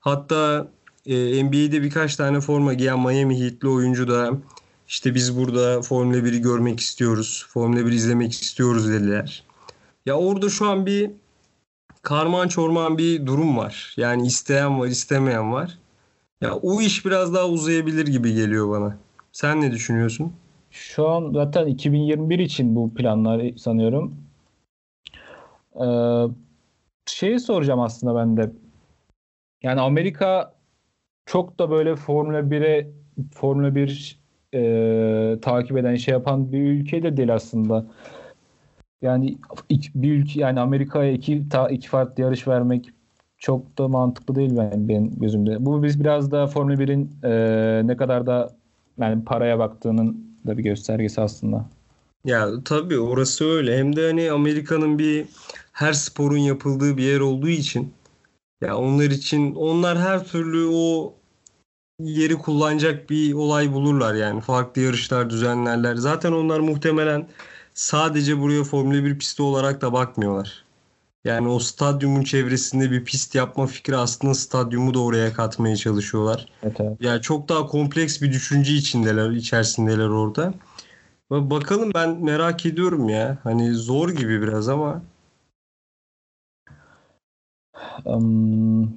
Hatta 0.00 0.68
e, 1.06 1.44
NBA'de 1.44 1.82
birkaç 1.82 2.16
tane 2.16 2.40
forma 2.40 2.74
giyen 2.74 2.98
Miami 3.00 3.40
Heat'li 3.40 3.68
oyuncu 3.68 4.08
da 4.08 4.30
işte 4.88 5.14
biz 5.14 5.36
burada 5.36 5.82
Formula 5.82 6.16
1'i 6.16 6.40
görmek 6.40 6.80
istiyoruz, 6.80 7.46
Formula 7.48 7.86
1 7.86 7.92
izlemek 7.92 8.32
istiyoruz 8.32 8.88
dediler. 8.88 9.44
Ya 10.06 10.14
orada 10.14 10.48
şu 10.48 10.68
an 10.68 10.86
bir 10.86 11.10
karman 12.02 12.48
çorman 12.48 12.98
bir 12.98 13.26
durum 13.26 13.56
var. 13.56 13.94
Yani 13.96 14.26
isteyen 14.26 14.80
var, 14.80 14.86
istemeyen 14.86 15.52
var. 15.52 15.78
Ya 16.40 16.54
o 16.54 16.80
iş 16.80 17.06
biraz 17.06 17.34
daha 17.34 17.48
uzayabilir 17.48 18.06
gibi 18.06 18.34
geliyor 18.34 18.70
bana. 18.70 18.98
Sen 19.32 19.60
ne 19.60 19.72
düşünüyorsun? 19.72 20.32
Şu 20.74 21.08
an 21.08 21.32
zaten 21.32 21.66
2021 21.66 22.38
için 22.38 22.76
bu 22.76 22.94
planlar 22.94 23.56
sanıyorum. 23.56 24.14
Ee, 25.80 26.24
şeyi 27.06 27.40
soracağım 27.40 27.80
aslında 27.80 28.14
ben 28.16 28.36
de. 28.36 28.52
Yani 29.62 29.80
Amerika 29.80 30.54
çok 31.26 31.58
da 31.58 31.70
böyle 31.70 31.96
Formula 31.96 32.38
1'e 32.50 32.90
Formula 33.34 33.74
1 33.74 34.18
e, 34.54 35.40
takip 35.42 35.76
eden 35.76 35.96
şey 35.96 36.12
yapan 36.12 36.52
bir 36.52 36.60
ülke 36.60 37.02
de 37.02 37.16
değil 37.16 37.34
aslında. 37.34 37.86
Yani 39.02 39.38
bir 39.94 40.12
ülke 40.12 40.40
yani 40.40 40.60
Amerika'ya 40.60 41.12
iki 41.12 41.48
ta, 41.48 41.68
iki 41.68 41.88
farklı 41.88 42.22
yarış 42.22 42.48
vermek 42.48 42.90
çok 43.38 43.78
da 43.78 43.88
mantıklı 43.88 44.34
değil 44.34 44.56
ben 44.56 44.88
benim 44.88 45.10
gözümde. 45.20 45.66
Bu 45.66 45.82
biz 45.82 46.00
biraz 46.00 46.30
da 46.30 46.46
Formula 46.46 46.74
1'in 46.74 47.10
e, 47.24 47.86
ne 47.86 47.96
kadar 47.96 48.26
da 48.26 48.50
yani 48.98 49.24
paraya 49.24 49.58
baktığının 49.58 50.23
da 50.46 50.58
bir 50.58 50.62
göstergesi 50.62 51.20
aslında. 51.20 51.64
Ya 52.24 52.50
tabii 52.64 52.98
orası 52.98 53.44
öyle. 53.44 53.78
Hem 53.78 53.96
de 53.96 54.06
hani 54.06 54.30
Amerika'nın 54.30 54.98
bir 54.98 55.26
her 55.72 55.92
sporun 55.92 56.36
yapıldığı 56.38 56.96
bir 56.96 57.02
yer 57.02 57.20
olduğu 57.20 57.48
için 57.48 57.94
ya 58.60 58.76
onlar 58.76 59.10
için 59.10 59.54
onlar 59.54 59.98
her 59.98 60.24
türlü 60.24 60.66
o 60.72 61.14
yeri 62.00 62.34
kullanacak 62.34 63.10
bir 63.10 63.32
olay 63.32 63.72
bulurlar 63.72 64.14
yani. 64.14 64.40
Farklı 64.40 64.82
yarışlar 64.82 65.30
düzenlerler. 65.30 65.96
Zaten 65.96 66.32
onlar 66.32 66.60
muhtemelen 66.60 67.28
sadece 67.74 68.40
buraya 68.40 68.64
Formula 68.64 69.04
1 69.04 69.18
pisti 69.18 69.42
olarak 69.42 69.80
da 69.80 69.92
bakmıyorlar. 69.92 70.63
Yani 71.24 71.48
o 71.48 71.58
stadyumun 71.58 72.22
çevresinde 72.22 72.90
bir 72.90 73.04
pist 73.04 73.34
yapma 73.34 73.66
fikri 73.66 73.96
aslında 73.96 74.34
stadyumu 74.34 74.94
da 74.94 75.02
oraya 75.02 75.32
katmaya 75.32 75.76
çalışıyorlar. 75.76 76.46
Evet, 76.62 76.80
evet. 76.80 76.96
Yani 77.00 77.22
çok 77.22 77.48
daha 77.48 77.66
kompleks 77.66 78.22
bir 78.22 78.32
düşünce 78.32 78.72
içindeler, 78.72 79.30
içerisindeler 79.30 80.08
orada. 80.08 80.54
Bakalım 81.30 81.90
ben 81.94 82.24
merak 82.24 82.66
ediyorum 82.66 83.08
ya. 83.08 83.38
Hani 83.42 83.74
zor 83.74 84.08
gibi 84.08 84.42
biraz 84.42 84.68
ama 84.68 85.02
Um, 88.04 88.96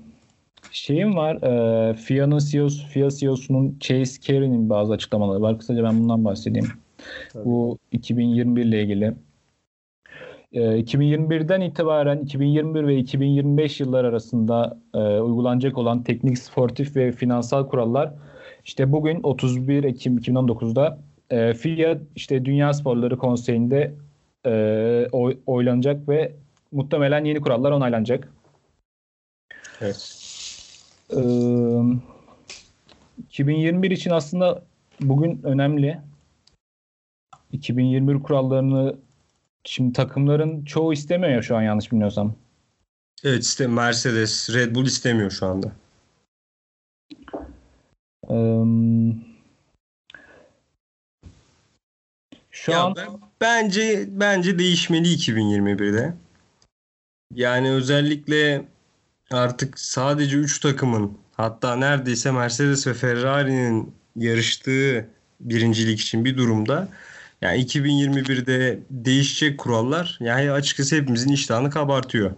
şeyim 0.71 1.15
var. 1.15 1.35
E, 1.35 1.93
FIA'nın 1.93 2.39
CEO'su, 2.39 2.87
FIA 2.87 3.09
CEO'sunun 3.09 3.77
Chase 3.79 4.21
Carey'nin 4.21 4.69
bazı 4.69 4.93
açıklamaları 4.93 5.41
var. 5.41 5.59
Kısaca 5.59 5.83
ben 5.83 5.99
bundan 5.99 6.25
bahsedeyim. 6.25 6.67
Tabii. 7.33 7.45
Bu 7.45 7.77
2021 7.91 8.65
ile 8.65 8.83
ilgili. 8.83 9.15
E, 10.51 10.59
2021'den 10.59 11.61
itibaren 11.61 12.19
2021 12.19 12.87
ve 12.87 12.97
2025 12.97 13.79
yıllar 13.79 14.03
arasında 14.03 14.79
e, 14.93 14.97
uygulanacak 14.97 15.77
olan 15.77 16.03
teknik, 16.03 16.37
sportif 16.37 16.95
ve 16.95 17.11
finansal 17.11 17.67
kurallar 17.67 18.13
İşte 18.65 18.91
bugün 18.91 19.19
31 19.23 19.83
Ekim 19.83 20.17
2019'da 20.17 20.99
e, 21.29 21.53
FIA 21.53 21.97
işte 22.15 22.45
Dünya 22.45 22.73
Sporları 22.73 23.17
Konseyi'nde 23.17 23.93
e, 24.45 24.51
oy, 25.11 25.37
oylanacak 25.45 26.09
ve 26.09 26.33
muhtemelen 26.71 27.25
yeni 27.25 27.41
kurallar 27.41 27.71
onaylanacak. 27.71 28.33
Evet. 29.81 30.17
E, 31.13 31.19
2021 33.17 33.91
için 33.91 34.11
aslında 34.11 34.63
bugün 35.01 35.39
önemli. 35.43 35.99
2021 37.51 38.23
kurallarını 38.23 38.95
şimdi 39.67 39.93
takımların 39.93 40.65
çoğu 40.65 40.93
istemiyor 40.93 41.33
ya 41.33 41.41
şu 41.41 41.57
an 41.57 41.61
yanlış 41.61 41.91
bilmiyorsam. 41.91 42.35
Evet 43.23 43.43
işte 43.43 43.67
Mercedes, 43.67 44.49
Red 44.53 44.75
Bull 44.75 44.85
istemiyor 44.85 45.31
şu 45.31 45.45
anda. 45.45 45.71
Şu 52.51 52.71
ya 52.71 52.83
an 52.83 52.95
ben, 52.95 53.07
bence 53.41 54.05
bence 54.09 54.59
değişmeli 54.59 55.07
2021'de. 55.07 56.13
Yani 57.33 57.71
özellikle 57.71 58.65
artık 59.31 59.79
sadece 59.79 60.37
3 60.37 60.59
takımın 60.59 61.17
hatta 61.33 61.75
neredeyse 61.75 62.31
Mercedes 62.31 62.87
ve 62.87 62.93
Ferrari'nin 62.93 63.93
yarıştığı 64.15 65.07
birincilik 65.39 65.99
için 65.99 66.25
bir 66.25 66.37
durumda 66.37 66.87
yani 67.41 67.61
2021'de 67.61 68.79
değişecek 68.89 69.57
kurallar 69.59 70.17
yani 70.21 70.51
açıkçası 70.51 70.95
hepimizin 70.95 71.31
iştahını 71.31 71.69
kabartıyor. 71.69 72.31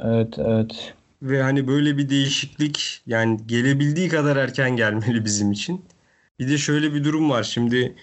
evet 0.00 0.38
evet. 0.38 0.94
Ve 1.22 1.42
hani 1.42 1.68
böyle 1.68 1.96
bir 1.98 2.08
değişiklik 2.08 3.02
yani 3.06 3.40
gelebildiği 3.46 4.08
kadar 4.08 4.36
erken 4.36 4.76
gelmeli 4.76 5.24
bizim 5.24 5.52
için. 5.52 5.84
Bir 6.38 6.48
de 6.48 6.58
şöyle 6.58 6.94
bir 6.94 7.04
durum 7.04 7.30
var. 7.30 7.42
Şimdi 7.42 7.94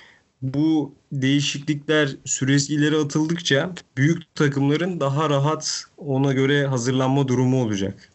bu 0.41 0.96
değişiklikler 1.12 2.10
süresi 2.25 2.74
ileri 2.75 2.96
atıldıkça 2.98 3.74
büyük 3.98 4.36
takımların 4.36 5.00
daha 5.00 5.29
rahat 5.29 5.84
ona 5.98 6.34
göre 6.34 6.67
hazırlanma 6.67 7.27
durumu 7.27 7.63
olacak. 7.63 8.10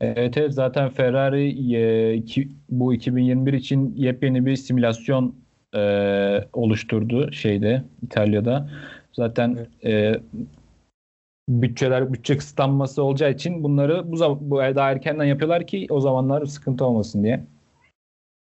Evet, 0.00 0.36
evet 0.36 0.54
zaten 0.54 0.90
Ferrari 0.90 1.74
e, 1.76 2.24
bu 2.70 2.94
2021 2.94 3.52
için 3.52 3.94
yepyeni 3.96 4.46
bir 4.46 4.56
simülasyon 4.56 5.45
e, 5.76 5.80
oluşturdu 6.52 7.32
şeyde 7.32 7.84
İtalya'da. 8.02 8.70
Zaten 9.12 9.66
e, 9.84 10.14
bütçeler 11.48 12.12
bütçe 12.12 12.36
kısıtlanması 12.36 13.02
olacağı 13.02 13.32
için 13.32 13.64
bunları 13.64 14.12
bu, 14.12 14.38
bu 14.40 14.58
daha 14.58 14.90
erkenden 14.90 15.24
yapıyorlar 15.24 15.66
ki 15.66 15.86
o 15.90 16.00
zamanlar 16.00 16.46
sıkıntı 16.46 16.84
olmasın 16.84 17.24
diye. 17.24 17.44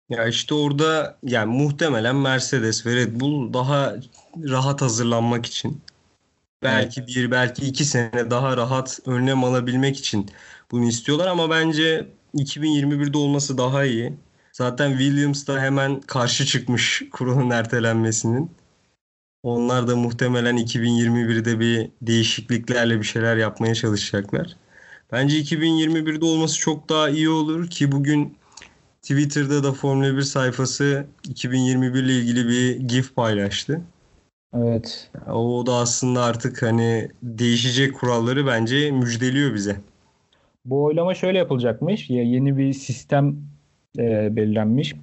Ya 0.10 0.28
işte 0.28 0.56
orada 0.56 1.18
yani 1.24 1.58
muhtemelen 1.64 2.16
Mercedes 2.16 2.86
ve 2.86 2.96
Red 2.96 3.20
Bull 3.20 3.54
daha 3.54 3.96
rahat 4.50 4.82
hazırlanmak 4.82 5.46
için 5.46 5.82
belki 6.64 7.08
bir 7.08 7.32
belki 7.32 7.66
iki 7.66 7.86
sene 7.86 8.32
daha 8.32 8.58
rahat 8.58 9.00
önlem 9.06 9.44
alabilmek 9.44 9.98
için 9.98 10.30
bunu 10.72 10.86
istiyorlar 10.86 11.28
ama 11.28 11.50
bence 11.50 12.08
2021'de 12.36 13.18
olması 13.18 13.58
daha 13.58 13.86
iyi. 13.86 14.14
Zaten 14.58 14.90
Williams 14.90 15.48
da 15.48 15.62
hemen 15.62 16.02
karşı 16.02 16.46
çıkmış 16.46 17.04
kuralın 17.12 17.50
ertelenmesinin. 17.50 18.52
Onlar 19.44 19.88
da 19.88 19.96
muhtemelen 19.96 20.58
2021'de 20.58 21.60
bir 21.60 21.90
değişikliklerle 22.02 23.00
bir 23.00 23.04
şeyler 23.04 23.38
yapmaya 23.38 23.76
çalışacaklar. 23.76 24.56
Bence 25.12 25.40
2021'de 25.40 26.26
olması 26.26 26.60
çok 26.60 26.90
daha 26.90 27.10
iyi 27.10 27.30
olur 27.30 27.68
ki 27.68 27.92
bugün 27.92 28.38
Twitter'da 29.02 29.64
da 29.64 29.74
Formula 29.74 30.18
1 30.18 30.22
sayfası 30.22 31.06
2021 31.30 32.04
ile 32.04 32.14
ilgili 32.14 32.48
bir 32.48 32.76
GIF 32.76 33.16
paylaştı. 33.16 33.82
Evet. 34.54 35.12
O 35.34 35.66
da 35.66 35.74
aslında 35.74 36.24
artık 36.24 36.62
hani 36.62 37.10
değişecek 37.24 37.96
kuralları 37.96 38.48
bence 38.48 38.92
müjdeliyor 38.92 39.54
bize. 39.54 39.76
Bu 40.66 40.84
oylama 40.84 41.16
şöyle 41.16 41.38
yapılacakmış. 41.38 42.10
Ya 42.10 42.24
yeni 42.24 42.58
bir 42.58 42.74
sistem 42.74 43.47
e, 43.98 44.36
belirlenmiş. 44.36 44.96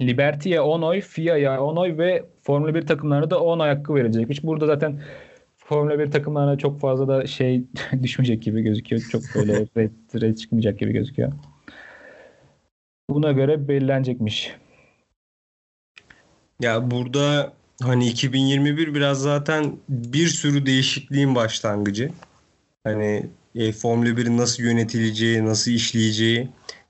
Liberty'ye 0.00 0.60
10 0.60 0.82
oy, 0.82 1.00
FIA'ya 1.00 1.62
10 1.62 1.76
oy 1.76 1.98
ve 1.98 2.24
Formula 2.42 2.74
1 2.74 2.86
takımlarına 2.86 3.30
da 3.30 3.40
10 3.40 3.58
oy 3.58 3.68
hakkı 3.68 3.94
verilecekmiş. 3.94 4.44
Burada 4.44 4.66
zaten 4.66 5.00
Formula 5.56 5.98
1 5.98 6.10
takımlarına 6.10 6.58
çok 6.58 6.80
fazla 6.80 7.08
da 7.08 7.26
şey 7.26 7.64
düşmeyecek 8.02 8.42
gibi 8.42 8.62
gözüküyor. 8.62 9.02
Çok 9.12 9.22
böyle 9.34 9.52
red, 9.76 9.90
red 10.20 10.36
çıkmayacak 10.36 10.78
gibi 10.78 10.92
gözüküyor. 10.92 11.32
Buna 13.10 13.32
göre 13.32 13.68
belirlenecekmiş. 13.68 14.54
Ya 16.60 16.90
burada 16.90 17.52
hani 17.82 18.08
2021 18.08 18.94
biraz 18.94 19.22
zaten 19.22 19.76
bir 19.88 20.26
sürü 20.26 20.66
değişikliğin 20.66 21.34
başlangıcı. 21.34 22.10
Hani 22.84 23.26
e, 23.54 23.72
Formula 23.72 24.08
1'in 24.08 24.38
nasıl 24.38 24.62
yönetileceği, 24.62 25.44
nasıl 25.44 25.70
işleyeceği. 25.70 26.48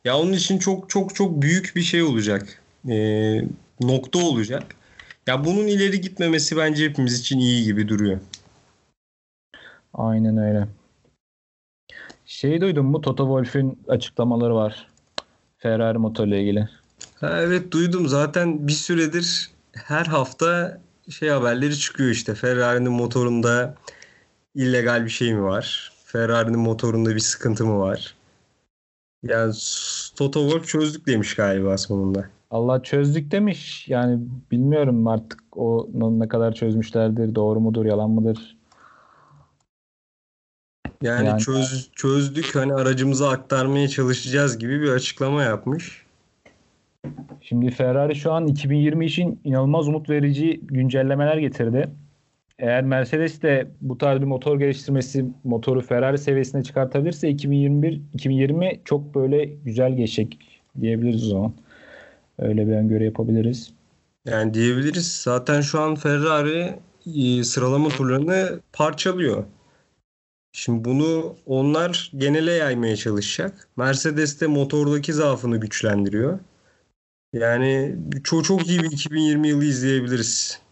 Ya 0.08 0.18
onun 0.18 0.32
için 0.32 0.58
çok 0.58 0.90
çok 0.90 1.14
çok 1.14 1.42
büyük 1.42 1.72
bir 1.76 1.82
şey 1.82 2.02
olacak. 2.02 2.62
E, 2.88 2.96
nokta 3.80 4.18
olacak. 4.18 4.62
Ya 5.26 5.44
bunun 5.44 5.66
ileri 5.66 6.00
gitmemesi 6.00 6.56
bence 6.56 6.84
hepimiz 6.84 7.20
için 7.20 7.38
iyi 7.38 7.64
gibi 7.64 7.88
duruyor. 7.88 8.18
Aynen 9.94 10.36
öyle. 10.36 10.68
Şeyi 12.24 12.60
duydun 12.60 12.86
mu? 12.86 13.00
Toto 13.00 13.24
Wolff'ün 13.24 13.78
açıklamaları 13.88 14.54
var. 14.54 14.88
Ferrari 15.58 15.98
motorla 15.98 16.36
ilgili. 16.36 16.68
Ha, 17.14 17.40
evet 17.40 17.72
duydum 17.72 18.08
zaten 18.08 18.68
bir 18.68 18.72
süredir 18.72 19.50
her 19.72 20.06
hafta 20.06 20.80
şey 21.10 21.28
haberleri 21.28 21.78
çıkıyor 21.78 22.10
işte. 22.10 22.34
Ferrari'nin 22.34 22.92
motorunda 22.92 23.74
illegal 24.54 25.04
bir 25.04 25.10
şey 25.10 25.34
mi 25.34 25.42
var? 25.42 25.92
Ferrari'nin 26.04 26.60
motorunda 26.60 27.14
bir 27.14 27.20
sıkıntı 27.20 27.66
mı 27.66 27.78
var? 27.78 28.17
Yani 29.22 29.54
Toto 30.16 30.40
Wolff 30.40 30.66
çözdük 30.68 31.06
demiş 31.06 31.34
galiba 31.34 31.78
sonunda. 31.78 32.24
Allah 32.50 32.82
çözdük 32.82 33.30
demiş. 33.30 33.88
Yani 33.88 34.20
bilmiyorum 34.50 35.06
artık 35.06 35.42
o 35.56 35.88
ne 35.94 36.28
kadar 36.28 36.54
çözmüşlerdir, 36.54 37.34
doğru 37.34 37.60
mudur, 37.60 37.84
yalan 37.84 38.10
mıdır? 38.10 38.58
Yani, 41.02 41.26
Yani- 41.26 41.40
çöz, 41.40 41.90
çözdük 41.92 42.54
hani 42.56 42.74
aracımıza 42.74 43.28
aktarmaya 43.28 43.88
çalışacağız 43.88 44.58
gibi 44.58 44.82
bir 44.82 44.90
açıklama 44.90 45.42
yapmış. 45.42 46.06
Şimdi 47.40 47.70
Ferrari 47.70 48.14
şu 48.16 48.32
an 48.32 48.46
2020 48.46 49.06
için 49.06 49.40
inanılmaz 49.44 49.88
umut 49.88 50.10
verici 50.10 50.60
güncellemeler 50.62 51.36
getirdi. 51.36 51.90
Eğer 52.58 52.84
Mercedes 52.84 53.42
de 53.42 53.68
bu 53.80 53.98
tarz 53.98 54.20
bir 54.20 54.26
motor 54.26 54.58
geliştirmesi 54.58 55.24
motoru 55.44 55.80
Ferrari 55.80 56.18
seviyesine 56.18 56.62
çıkartabilirse 56.62 57.28
2021 57.28 58.00
2020 58.14 58.80
çok 58.84 59.14
böyle 59.14 59.44
güzel 59.44 59.96
geçecek 59.96 60.60
diyebiliriz 60.80 61.26
o 61.26 61.28
zaman. 61.28 61.52
Öyle 62.38 62.66
bir 62.66 62.72
öngörü 62.72 63.04
yapabiliriz. 63.04 63.72
Yani 64.24 64.54
diyebiliriz 64.54 65.16
zaten 65.16 65.60
şu 65.60 65.80
an 65.80 65.94
Ferrari 65.94 66.74
e, 67.16 67.44
sıralama 67.44 67.88
turlarını 67.88 68.60
parçalıyor. 68.72 69.44
Şimdi 70.52 70.84
bunu 70.84 71.36
onlar 71.46 72.12
genele 72.16 72.52
yaymaya 72.52 72.96
çalışacak. 72.96 73.68
Mercedes 73.76 74.40
de 74.40 74.46
motordaki 74.46 75.12
zaafını 75.12 75.60
güçlendiriyor. 75.60 76.38
Yani 77.32 77.96
çok 78.24 78.44
çok 78.44 78.68
iyi 78.68 78.78
bir 78.82 78.90
2020 78.90 79.48
yılı 79.48 79.64
izleyebiliriz. 79.64 80.62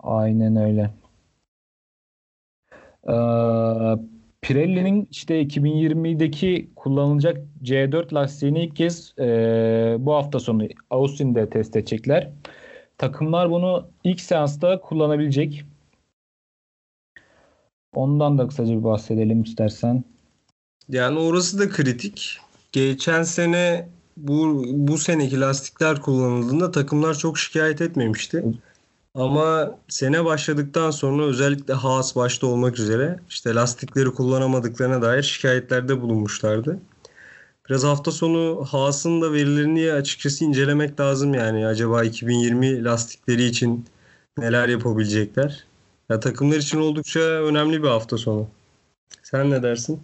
Aynen 0.00 0.56
öyle. 0.56 0.90
Ee, 3.08 4.18
Pirelli'nin 4.42 5.08
işte 5.10 5.42
2020'deki 5.42 6.70
kullanılacak 6.76 7.36
C4 7.62 8.14
lastiğini 8.14 8.64
ilk 8.64 8.76
kez 8.76 9.18
e, 9.18 9.96
bu 9.98 10.14
hafta 10.14 10.40
sonu 10.40 10.68
Austin'de 10.90 11.50
test 11.50 11.76
edecekler. 11.76 12.30
Takımlar 12.98 13.50
bunu 13.50 13.90
ilk 14.04 14.20
seansta 14.20 14.80
kullanabilecek. 14.80 15.64
Ondan 17.94 18.38
da 18.38 18.48
kısaca 18.48 18.78
bir 18.78 18.84
bahsedelim 18.84 19.42
istersen. 19.42 20.04
Yani 20.88 21.18
orası 21.18 21.58
da 21.58 21.68
kritik. 21.68 22.38
Geçen 22.72 23.22
sene 23.22 23.88
bu 24.16 24.64
bu 24.66 24.98
seneki 24.98 25.40
lastikler 25.40 26.02
kullanıldığında 26.02 26.70
takımlar 26.70 27.14
çok 27.14 27.38
şikayet 27.38 27.80
etmemişti. 27.80 28.44
Ama 29.14 29.78
sene 29.88 30.24
başladıktan 30.24 30.90
sonra 30.90 31.24
özellikle 31.24 31.74
Haas 31.74 32.16
başta 32.16 32.46
olmak 32.46 32.78
üzere 32.78 33.20
işte 33.28 33.54
lastikleri 33.54 34.10
kullanamadıklarına 34.10 35.02
dair 35.02 35.22
şikayetlerde 35.22 36.00
bulunmuşlardı. 36.00 36.80
Biraz 37.68 37.84
hafta 37.84 38.10
sonu 38.10 38.64
Haas'ın 38.70 39.22
da 39.22 39.32
verilerini 39.32 39.92
açıkçası 39.92 40.44
incelemek 40.44 41.00
lazım 41.00 41.34
yani. 41.34 41.66
Acaba 41.66 42.04
2020 42.04 42.84
lastikleri 42.84 43.44
için 43.44 43.86
neler 44.38 44.68
yapabilecekler? 44.68 45.64
Ya 46.08 46.20
takımlar 46.20 46.56
için 46.56 46.80
oldukça 46.80 47.20
önemli 47.20 47.82
bir 47.82 47.88
hafta 47.88 48.18
sonu. 48.18 48.48
Sen 49.22 49.50
ne 49.50 49.62
dersin? 49.62 50.02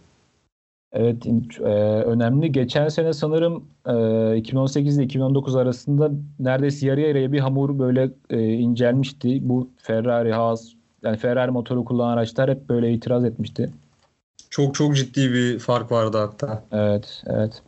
Evet 0.95 1.27
e, 1.61 1.65
önemli. 2.05 2.53
Geçen 2.53 2.89
sene 2.89 3.13
sanırım 3.13 3.65
e, 3.87 4.37
2018 4.37 4.99
ile 4.99 5.05
2019 5.05 5.57
arasında 5.57 6.11
neredeyse 6.39 6.87
yarı 6.87 7.01
yarıya 7.01 7.33
bir 7.33 7.41
hamur 7.41 7.79
böyle 7.79 8.11
e, 8.31 8.53
incelmişti. 8.53 9.49
Bu 9.49 9.71
Ferrari, 9.77 10.33
Haas 10.33 10.69
yani 11.03 11.17
Ferrari 11.17 11.51
motoru 11.51 11.85
kullanan 11.85 12.13
araçlar 12.13 12.51
hep 12.51 12.69
böyle 12.69 12.93
itiraz 12.93 13.25
etmişti. 13.25 13.71
Çok 14.51 14.75
çok 14.75 14.97
ciddi 14.97 15.33
bir 15.33 15.59
fark 15.59 15.93
vardı 15.93 16.19
hatta. 16.19 16.65
Evet, 16.73 17.23
evet. 17.27 17.63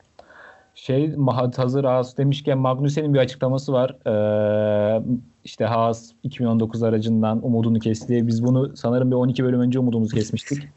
Şey 0.74 1.14
hazır 1.56 1.84
Haas 1.84 2.16
demişken 2.16 2.58
Magnussen'in 2.58 3.14
bir 3.14 3.18
açıklaması 3.18 3.72
var. 3.72 3.96
Ee, 4.06 5.02
işte 5.46 5.64
Haas 5.64 6.10
2019 6.22 6.82
aracından 6.82 7.46
umudunu 7.46 7.80
kesti. 7.80 8.26
Biz 8.26 8.44
bunu 8.44 8.76
sanırım 8.76 9.10
bir 9.10 9.16
12 9.16 9.44
bölüm 9.44 9.60
önce 9.60 9.78
umudumuzu 9.78 10.16
kesmiştik. 10.16 10.68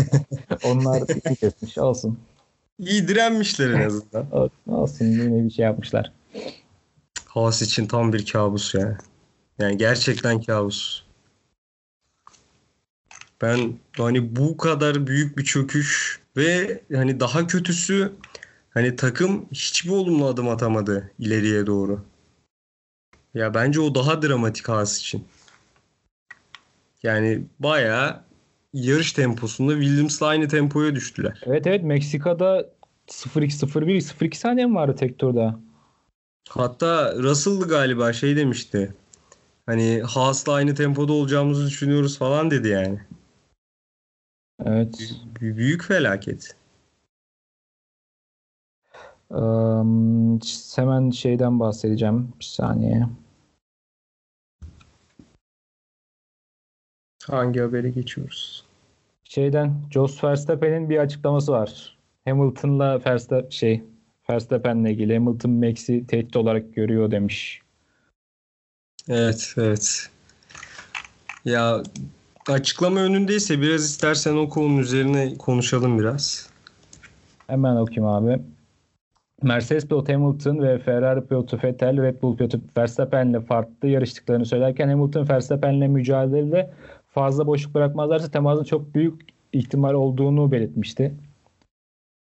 Onlar 0.64 1.02
kesmiş. 1.40 1.78
Olsun. 1.78 2.18
İyi 2.78 3.08
direnmişler 3.08 3.70
en 3.70 3.86
azından. 3.86 4.50
Olsun 4.66 5.04
yine 5.04 5.44
bir 5.44 5.50
şey 5.50 5.64
yapmışlar. 5.64 6.12
Haas 7.26 7.62
için 7.62 7.86
tam 7.86 8.12
bir 8.12 8.26
kabus 8.26 8.74
ya. 8.74 8.98
Yani 9.58 9.76
gerçekten 9.76 10.40
kabus. 10.40 11.02
Ben 13.42 13.72
hani 13.96 14.36
bu 14.36 14.56
kadar 14.56 15.06
büyük 15.06 15.38
bir 15.38 15.44
çöküş 15.44 16.20
ve 16.36 16.80
hani 16.92 17.20
daha 17.20 17.46
kötüsü 17.46 18.12
hani 18.70 18.96
takım 18.96 19.46
hiçbir 19.52 19.90
olumlu 19.90 20.26
adım 20.26 20.48
atamadı 20.48 21.10
ileriye 21.18 21.66
doğru. 21.66 22.04
Ya 23.38 23.54
bence 23.54 23.80
o 23.80 23.94
daha 23.94 24.22
dramatik 24.22 24.68
Haas 24.68 25.00
için. 25.00 25.24
Yani 27.02 27.42
bayağı 27.58 28.20
yarış 28.72 29.12
temposunda 29.12 29.72
Williams'la 29.72 30.26
aynı 30.26 30.48
tempoya 30.48 30.94
düştüler. 30.94 31.40
Evet 31.46 31.66
evet 31.66 31.84
Meksika'da 31.84 32.70
0-2-0-1 33.08 34.00
0-2 34.00 34.38
saniye 34.38 34.66
mi 34.66 34.74
vardı 34.74 34.94
tek 34.98 35.18
turda? 35.18 35.60
Hatta 36.48 37.14
Russell'dı 37.16 37.68
galiba 37.68 38.12
şey 38.12 38.36
demişti. 38.36 38.94
Hani 39.66 40.02
Haas'la 40.02 40.52
aynı 40.52 40.74
tempoda 40.74 41.12
olacağımızı 41.12 41.66
düşünüyoruz 41.66 42.18
falan 42.18 42.50
dedi 42.50 42.68
yani. 42.68 43.00
Evet. 44.64 45.12
B- 45.40 45.56
büyük 45.56 45.84
felaket. 45.84 46.56
Um, 49.30 50.40
hemen 50.76 51.10
şeyden 51.10 51.60
bahsedeceğim. 51.60 52.32
Bir 52.40 52.44
saniye. 52.44 53.06
Hangi 57.30 57.60
habere 57.60 57.90
geçiyoruz? 57.90 58.64
Şeyden 59.24 59.74
Jos 59.90 60.24
Verstappen'in 60.24 60.90
bir 60.90 60.98
açıklaması 60.98 61.52
var. 61.52 61.98
Hamilton'la 62.24 63.00
Verstappen 63.06 63.50
şey 63.50 63.82
Verstappen'le 64.30 64.84
ilgili 64.84 65.14
Hamilton 65.14 65.50
Max'i 65.50 66.06
tehdit 66.06 66.36
olarak 66.36 66.74
görüyor 66.74 67.10
demiş. 67.10 67.62
Evet, 69.08 69.54
evet. 69.56 70.10
Ya 71.44 71.82
açıklama 72.48 73.00
önündeyse 73.00 73.60
biraz 73.60 73.84
istersen 73.84 74.36
o 74.36 74.48
konunun 74.48 74.78
üzerine 74.78 75.34
konuşalım 75.38 75.98
biraz. 75.98 76.50
Hemen 77.46 77.76
okuyayım 77.76 78.14
abi. 78.14 78.42
Mercedes 79.42 79.86
pilotu 79.88 80.12
Hamilton 80.12 80.62
ve 80.62 80.78
Ferrari 80.78 81.26
pilotu 81.26 81.58
Vettel, 81.64 82.02
Red 82.02 82.22
Bull 82.22 82.36
pilotu 82.36 82.60
Verstappen'le 82.76 83.40
farklı 83.40 83.88
yarıştıklarını 83.88 84.46
söylerken 84.46 84.88
Hamilton 84.88 85.28
Verstappen'le 85.28 85.88
mücadelede 85.88 86.70
fazla 87.18 87.46
boşluk 87.46 87.74
bırakmazlarsa 87.74 88.30
temasın 88.30 88.64
çok 88.64 88.94
büyük 88.94 89.20
ihtimal 89.52 89.94
olduğunu 89.94 90.52
belirtmişti. 90.52 91.14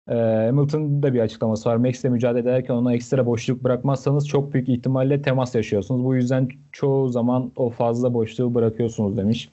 Ee, 0.09 0.13
Hamilton'ın 0.15 1.03
da 1.03 1.13
bir 1.13 1.19
açıklaması 1.19 1.69
var. 1.69 1.75
Max'le 1.75 2.03
mücadele 2.03 2.49
ederken 2.49 2.73
ona 2.73 2.93
ekstra 2.93 3.25
boşluk 3.25 3.63
bırakmazsanız 3.63 4.27
çok 4.27 4.53
büyük 4.53 4.69
ihtimalle 4.69 5.21
temas 5.21 5.55
yaşıyorsunuz. 5.55 6.03
Bu 6.03 6.15
yüzden 6.15 6.49
çoğu 6.71 7.09
zaman 7.09 7.51
o 7.55 7.69
fazla 7.69 8.13
boşluğu 8.13 8.55
bırakıyorsunuz 8.55 9.17
demiş. 9.17 9.49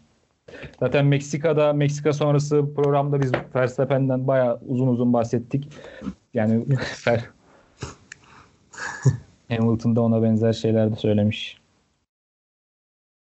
Zaten 0.80 1.06
Meksika'da, 1.06 1.72
Meksika 1.72 2.12
sonrası 2.12 2.74
programda 2.74 3.22
biz 3.22 3.32
Verstappen'den 3.54 4.26
bayağı 4.26 4.60
uzun 4.68 4.86
uzun 4.86 5.12
bahsettik. 5.12 5.68
Yani 6.34 6.64
Hamilton 9.48 9.96
da 9.96 10.00
ona 10.00 10.22
benzer 10.22 10.52
şeyler 10.52 10.90
de 10.92 10.96
söylemiş. 10.96 11.61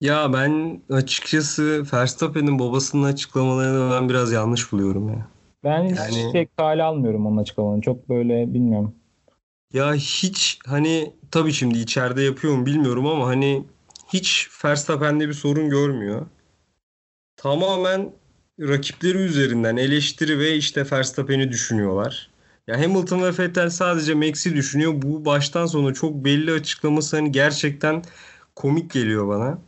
Ya 0.00 0.32
ben 0.32 0.82
açıkçası 0.90 1.85
Verstappen'in 1.92 2.59
babasının 2.59 3.02
açıklamalarını 3.02 3.92
ben 3.92 4.09
biraz 4.09 4.32
yanlış 4.32 4.72
buluyorum 4.72 5.09
ya. 5.09 5.28
Ben 5.64 5.85
hiç 5.85 5.98
yani, 5.98 6.32
şey 6.32 6.48
kale 6.56 6.82
almıyorum 6.82 7.26
onun 7.26 7.37
açıklamalarını. 7.37 7.82
Çok 7.82 8.09
böyle 8.09 8.54
bilmiyorum. 8.54 8.94
Ya 9.72 9.94
hiç 9.94 10.59
hani 10.66 11.12
tabii 11.30 11.52
şimdi 11.52 11.78
içeride 11.78 12.22
yapıyor 12.22 12.54
mu 12.56 12.66
bilmiyorum 12.66 13.06
ama 13.06 13.26
hani 13.26 13.64
hiç 14.12 14.48
Verstappen'de 14.64 15.28
bir 15.28 15.32
sorun 15.32 15.70
görmüyor. 15.70 16.26
Tamamen 17.37 18.12
rakipleri 18.61 19.18
üzerinden 19.18 19.76
eleştiri 19.76 20.38
ve 20.38 20.56
işte 20.56 20.87
Verstappen'i 20.92 21.50
düşünüyorlar. 21.50 22.30
Ya 22.66 22.80
Hamilton 22.80 23.22
ve 23.22 23.38
Vettel 23.38 23.70
sadece 23.70 24.14
Max'i 24.14 24.54
düşünüyor. 24.56 24.92
Bu 25.02 25.24
baştan 25.24 25.66
sona 25.66 25.94
çok 25.94 26.24
belli 26.24 26.52
açıklaması 26.52 27.16
hani 27.16 27.32
gerçekten 27.32 28.02
komik 28.56 28.90
geliyor 28.90 29.28
bana. 29.28 29.59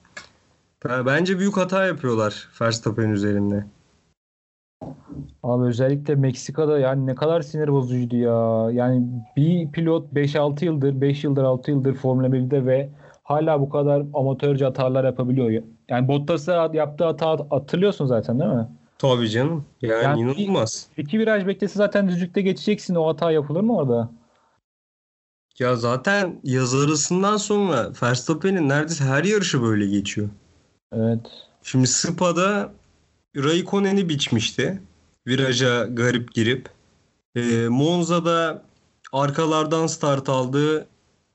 Bence 0.84 1.38
büyük 1.38 1.56
hata 1.56 1.86
yapıyorlar 1.86 2.48
Verstappen 2.60 3.10
üzerinde. 3.10 3.64
Abi 5.42 5.64
özellikle 5.64 6.14
Meksika'da 6.14 6.78
yani 6.78 7.06
ne 7.06 7.14
kadar 7.14 7.42
sinir 7.42 7.68
bozucuydu 7.68 8.16
ya. 8.16 8.70
Yani 8.72 9.06
bir 9.36 9.72
pilot 9.72 10.12
5-6 10.12 10.64
yıldır, 10.64 11.00
5 11.00 11.24
yıldır 11.24 11.42
6 11.42 11.70
yıldır 11.70 11.94
Formula 11.94 12.26
1'de 12.26 12.66
ve 12.66 12.90
hala 13.22 13.60
bu 13.60 13.68
kadar 13.68 14.02
amatörce 14.14 14.64
hatalar 14.64 15.04
yapabiliyor. 15.04 15.62
Yani 15.88 16.08
Bottas'a 16.08 16.70
yaptığı 16.72 17.04
hata 17.04 17.46
hatırlıyorsun 17.50 18.06
zaten 18.06 18.40
değil 18.40 18.50
mi? 18.50 18.68
Tabii 18.98 19.30
canım. 19.30 19.64
Yani, 19.82 20.04
yani 20.04 20.20
inanılmaz. 20.20 20.86
İki 20.96 21.18
viraj 21.18 21.46
beklese 21.46 21.74
zaten 21.74 22.08
düzlükte 22.08 22.42
geçeceksin. 22.42 22.94
O 22.94 23.06
hata 23.06 23.30
yapılır 23.30 23.60
mı 23.60 23.76
orada? 23.76 24.10
Ya 25.58 25.76
zaten 25.76 26.40
yaz 26.44 26.74
arasından 26.74 27.36
sonra 27.36 27.92
Verstappen'in 28.02 28.68
neredeyse 28.68 29.04
her 29.04 29.24
yarışı 29.24 29.62
böyle 29.62 29.86
geçiyor. 29.86 30.28
Evet. 30.92 31.20
Şimdi 31.62 31.86
Spa'da 31.86 32.72
Raikkonen'i 33.36 34.08
biçmişti. 34.08 34.82
Viraja 35.26 35.84
garip 35.84 36.34
girip. 36.34 36.68
E, 37.36 37.68
Monza'da 37.68 38.62
arkalardan 39.12 39.86
start 39.86 40.28
aldı. 40.28 40.88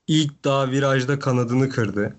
İlk 0.07 0.43
daha 0.43 0.71
virajda 0.71 1.19
kanadını 1.19 1.69
kırdı. 1.69 2.15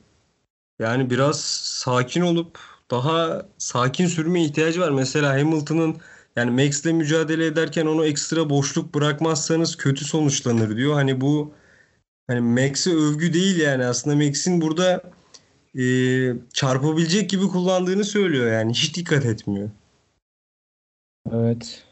Yani 0.78 1.10
biraz 1.10 1.40
sakin 1.40 2.20
olup 2.20 2.58
daha 2.90 3.46
sakin 3.58 4.06
sürme 4.06 4.44
ihtiyacı 4.44 4.80
var. 4.80 4.90
Mesela 4.90 5.32
Hamilton'ın 5.40 5.96
yani 6.36 6.66
Max'le 6.66 6.84
mücadele 6.86 7.46
ederken 7.46 7.86
onu 7.86 8.06
ekstra 8.06 8.50
boşluk 8.50 8.94
bırakmazsanız 8.94 9.76
kötü 9.76 10.04
sonuçlanır 10.04 10.76
diyor. 10.76 10.94
Hani 10.94 11.20
bu 11.20 11.54
hani 12.26 12.40
Max'e 12.40 12.90
övgü 12.94 13.32
değil 13.32 13.56
yani 13.60 13.86
aslında 13.86 14.16
Max'in 14.26 14.60
burada 14.60 15.02
e, 15.78 15.84
çarpabilecek 16.52 17.30
gibi 17.30 17.46
kullandığını 17.48 18.04
söylüyor 18.04 18.52
yani 18.52 18.72
hiç 18.72 18.96
dikkat 18.96 19.26
etmiyor. 19.26 19.70
Evet. 21.32 21.84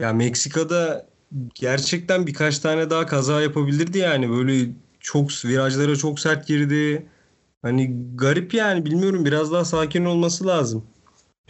Ya 0.00 0.12
Meksika'da 0.12 1.06
gerçekten 1.54 2.26
birkaç 2.26 2.58
tane 2.58 2.90
daha 2.90 3.06
kaza 3.06 3.42
yapabilirdi 3.42 3.98
yani 3.98 4.30
böyle 4.30 4.70
çok 5.00 5.30
virajlara 5.44 5.96
çok 5.96 6.20
sert 6.20 6.46
girdi. 6.46 7.06
Hani 7.62 7.96
garip 8.14 8.54
yani 8.54 8.84
bilmiyorum 8.84 9.24
biraz 9.24 9.52
daha 9.52 9.64
sakin 9.64 10.04
olması 10.04 10.46
lazım. 10.46 10.84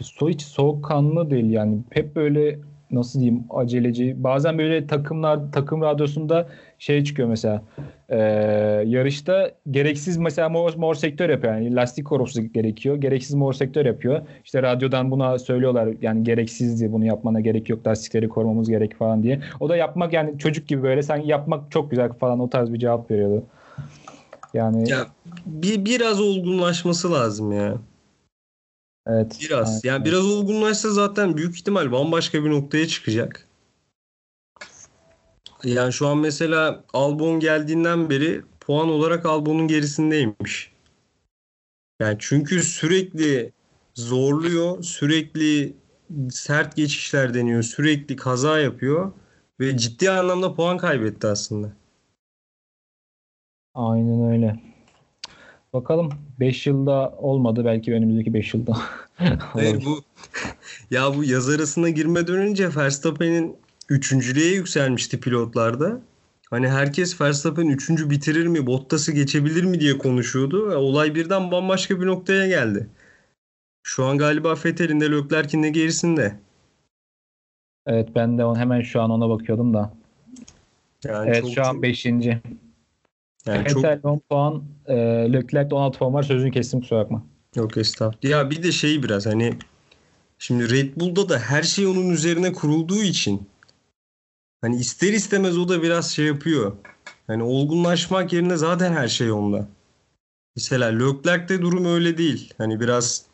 So 0.01 0.29
hiç 0.29 0.41
soğukkanlı 0.41 1.31
değil 1.31 1.49
yani. 1.49 1.83
Hep 1.89 2.15
böyle 2.15 2.59
nasıl 2.91 3.19
diyeyim 3.19 3.43
aceleci. 3.49 4.23
Bazen 4.23 4.57
böyle 4.57 4.87
takımlar 4.87 5.39
takım 5.51 5.81
radyosunda 5.81 6.47
şey 6.79 7.03
çıkıyor 7.03 7.29
mesela. 7.29 7.63
E, 8.09 8.17
yarışta 8.85 9.51
gereksiz 9.71 10.17
mesela 10.17 10.49
mor, 10.49 10.73
mor 10.75 10.95
sektör 10.95 11.29
yapıyor. 11.29 11.53
Yani 11.53 11.75
lastik 11.75 12.05
korusu 12.05 12.41
gerekiyor. 12.41 12.95
Gereksiz 12.95 13.33
mor 13.33 13.53
sektör 13.53 13.85
yapıyor. 13.85 14.21
İşte 14.45 14.63
radyodan 14.63 15.11
buna 15.11 15.39
söylüyorlar. 15.39 15.89
Yani 16.01 16.23
gereksizdi 16.23 16.91
bunu 16.91 17.05
yapmana 17.05 17.39
gerek 17.39 17.69
yok. 17.69 17.87
Lastikleri 17.87 18.29
korumamız 18.29 18.69
gerek 18.69 18.97
falan 18.97 19.23
diye. 19.23 19.41
O 19.59 19.69
da 19.69 19.75
yapmak 19.75 20.13
yani 20.13 20.39
çocuk 20.39 20.67
gibi 20.67 20.83
böyle 20.83 21.03
sen 21.03 21.17
yapmak 21.17 21.71
çok 21.71 21.91
güzel 21.91 22.13
falan 22.13 22.39
o 22.39 22.49
tarz 22.49 22.73
bir 22.73 22.79
cevap 22.79 23.11
veriyordu. 23.11 23.43
Yani 24.53 24.89
ya 24.89 25.05
bir 25.45 25.85
biraz 25.85 26.21
olgunlaşması 26.21 27.11
lazım 27.11 27.51
ya. 27.51 27.77
Evet. 29.07 29.37
Biraz. 29.41 29.73
Evet, 29.73 29.83
yani 29.85 30.05
biraz 30.05 30.25
olgunlaşsa 30.25 30.89
zaten 30.89 31.37
büyük 31.37 31.55
ihtimal 31.55 31.91
bambaşka 31.91 32.43
bir 32.43 32.49
noktaya 32.49 32.87
çıkacak. 32.87 33.47
Yani 35.63 35.93
şu 35.93 36.07
an 36.07 36.17
mesela 36.17 36.83
Albon 36.93 37.39
geldiğinden 37.39 38.09
beri 38.09 38.41
puan 38.59 38.89
olarak 38.89 39.25
Albon'un 39.25 39.67
gerisindeymiş. 39.67 40.71
Yani 42.01 42.15
çünkü 42.19 42.63
sürekli 42.63 43.51
zorluyor, 43.95 44.83
sürekli 44.83 45.73
sert 46.29 46.75
geçişler 46.75 47.33
deniyor, 47.33 47.63
sürekli 47.63 48.15
kaza 48.15 48.59
yapıyor 48.59 49.11
Ve 49.59 49.77
ciddi 49.77 50.11
anlamda 50.11 50.55
puan 50.55 50.77
kaybetti 50.77 51.27
aslında. 51.27 51.71
Aynen 53.73 54.31
öyle. 54.31 54.66
Bakalım 55.73 56.09
5 56.39 56.67
yılda 56.67 57.09
olmadı 57.17 57.65
belki 57.65 57.93
önümüzdeki 57.93 58.33
5 58.33 58.53
yılda. 58.53 58.77
Hayır 59.39 59.85
bu 59.85 60.01
ya 60.91 61.15
bu 61.15 61.23
yaz 61.23 61.49
arasına 61.49 61.89
girmeden 61.89 62.35
önce 62.35 62.75
Verstappen'in 62.75 63.55
üçüncülüğe 63.89 64.53
yükselmişti 64.53 65.19
pilotlarda. 65.19 66.01
Hani 66.49 66.69
herkes 66.69 67.21
Verstappen 67.21 67.67
üçüncü 67.67 68.09
bitirir 68.09 68.47
mi, 68.47 68.67
Bottas'ı 68.67 69.11
geçebilir 69.11 69.63
mi 69.63 69.79
diye 69.79 69.97
konuşuyordu. 69.97 70.75
Olay 70.75 71.15
birden 71.15 71.51
bambaşka 71.51 72.01
bir 72.01 72.05
noktaya 72.05 72.47
geldi. 72.47 72.89
Şu 73.83 74.05
an 74.05 74.17
galiba 74.17 74.55
Vettel'in 74.65 75.01
de 75.01 75.11
Leclerc'in 75.11 75.63
de 75.63 75.69
gerisinde. 75.69 76.39
Evet 77.87 78.09
ben 78.15 78.37
de 78.37 78.45
on, 78.45 78.55
hemen 78.55 78.81
şu 78.81 79.01
an 79.01 79.09
ona 79.09 79.29
bakıyordum 79.29 79.73
da. 79.73 79.93
Yani 81.05 81.29
evet 81.29 81.41
çok, 81.41 81.53
şu 81.53 81.65
an 81.65 81.81
5. 81.81 82.05
Yani 83.47 83.65
Vettel 83.65 84.01
çok... 84.01 84.11
10 84.11 84.21
puan, 84.29 84.63
e, 84.85 84.95
Leclerc 85.33 85.75
16 85.75 85.99
puan 85.99 86.13
var. 86.13 86.23
Sözünü 86.23 86.51
kestim 86.51 86.81
kusura 86.81 86.99
bakma. 86.99 87.23
Yok 87.55 87.77
estağfurullah. 87.77 88.31
Ya 88.31 88.49
bir 88.49 88.63
de 88.63 88.71
şey 88.71 89.03
biraz 89.03 89.25
hani 89.25 89.53
şimdi 90.39 90.69
Red 90.69 90.95
Bull'da 90.95 91.29
da 91.29 91.39
her 91.39 91.63
şey 91.63 91.87
onun 91.87 92.09
üzerine 92.09 92.53
kurulduğu 92.53 93.03
için 93.03 93.47
hani 94.61 94.75
ister 94.75 95.13
istemez 95.13 95.57
o 95.57 95.69
da 95.69 95.83
biraz 95.83 96.11
şey 96.11 96.25
yapıyor. 96.25 96.73
Hani 97.27 97.43
olgunlaşmak 97.43 98.33
yerine 98.33 98.57
zaten 98.57 98.93
her 98.93 99.07
şey 99.07 99.31
onda. 99.31 99.67
Mesela 100.55 100.85
Leclerc'te 100.87 101.61
durum 101.61 101.85
öyle 101.85 102.17
değil. 102.17 102.53
Hani 102.57 102.79
biraz 102.79 103.25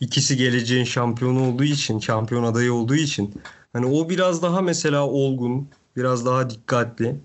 ikisi 0.00 0.36
geleceğin 0.36 0.84
şampiyonu 0.84 1.48
olduğu 1.48 1.64
için, 1.64 1.98
şampiyon 1.98 2.44
adayı 2.44 2.74
olduğu 2.74 2.94
için 2.94 3.34
hani 3.72 3.86
o 3.86 4.08
biraz 4.08 4.42
daha 4.42 4.62
mesela 4.62 5.06
olgun, 5.06 5.68
biraz 5.96 6.26
daha 6.26 6.50
dikkatli. 6.50 7.16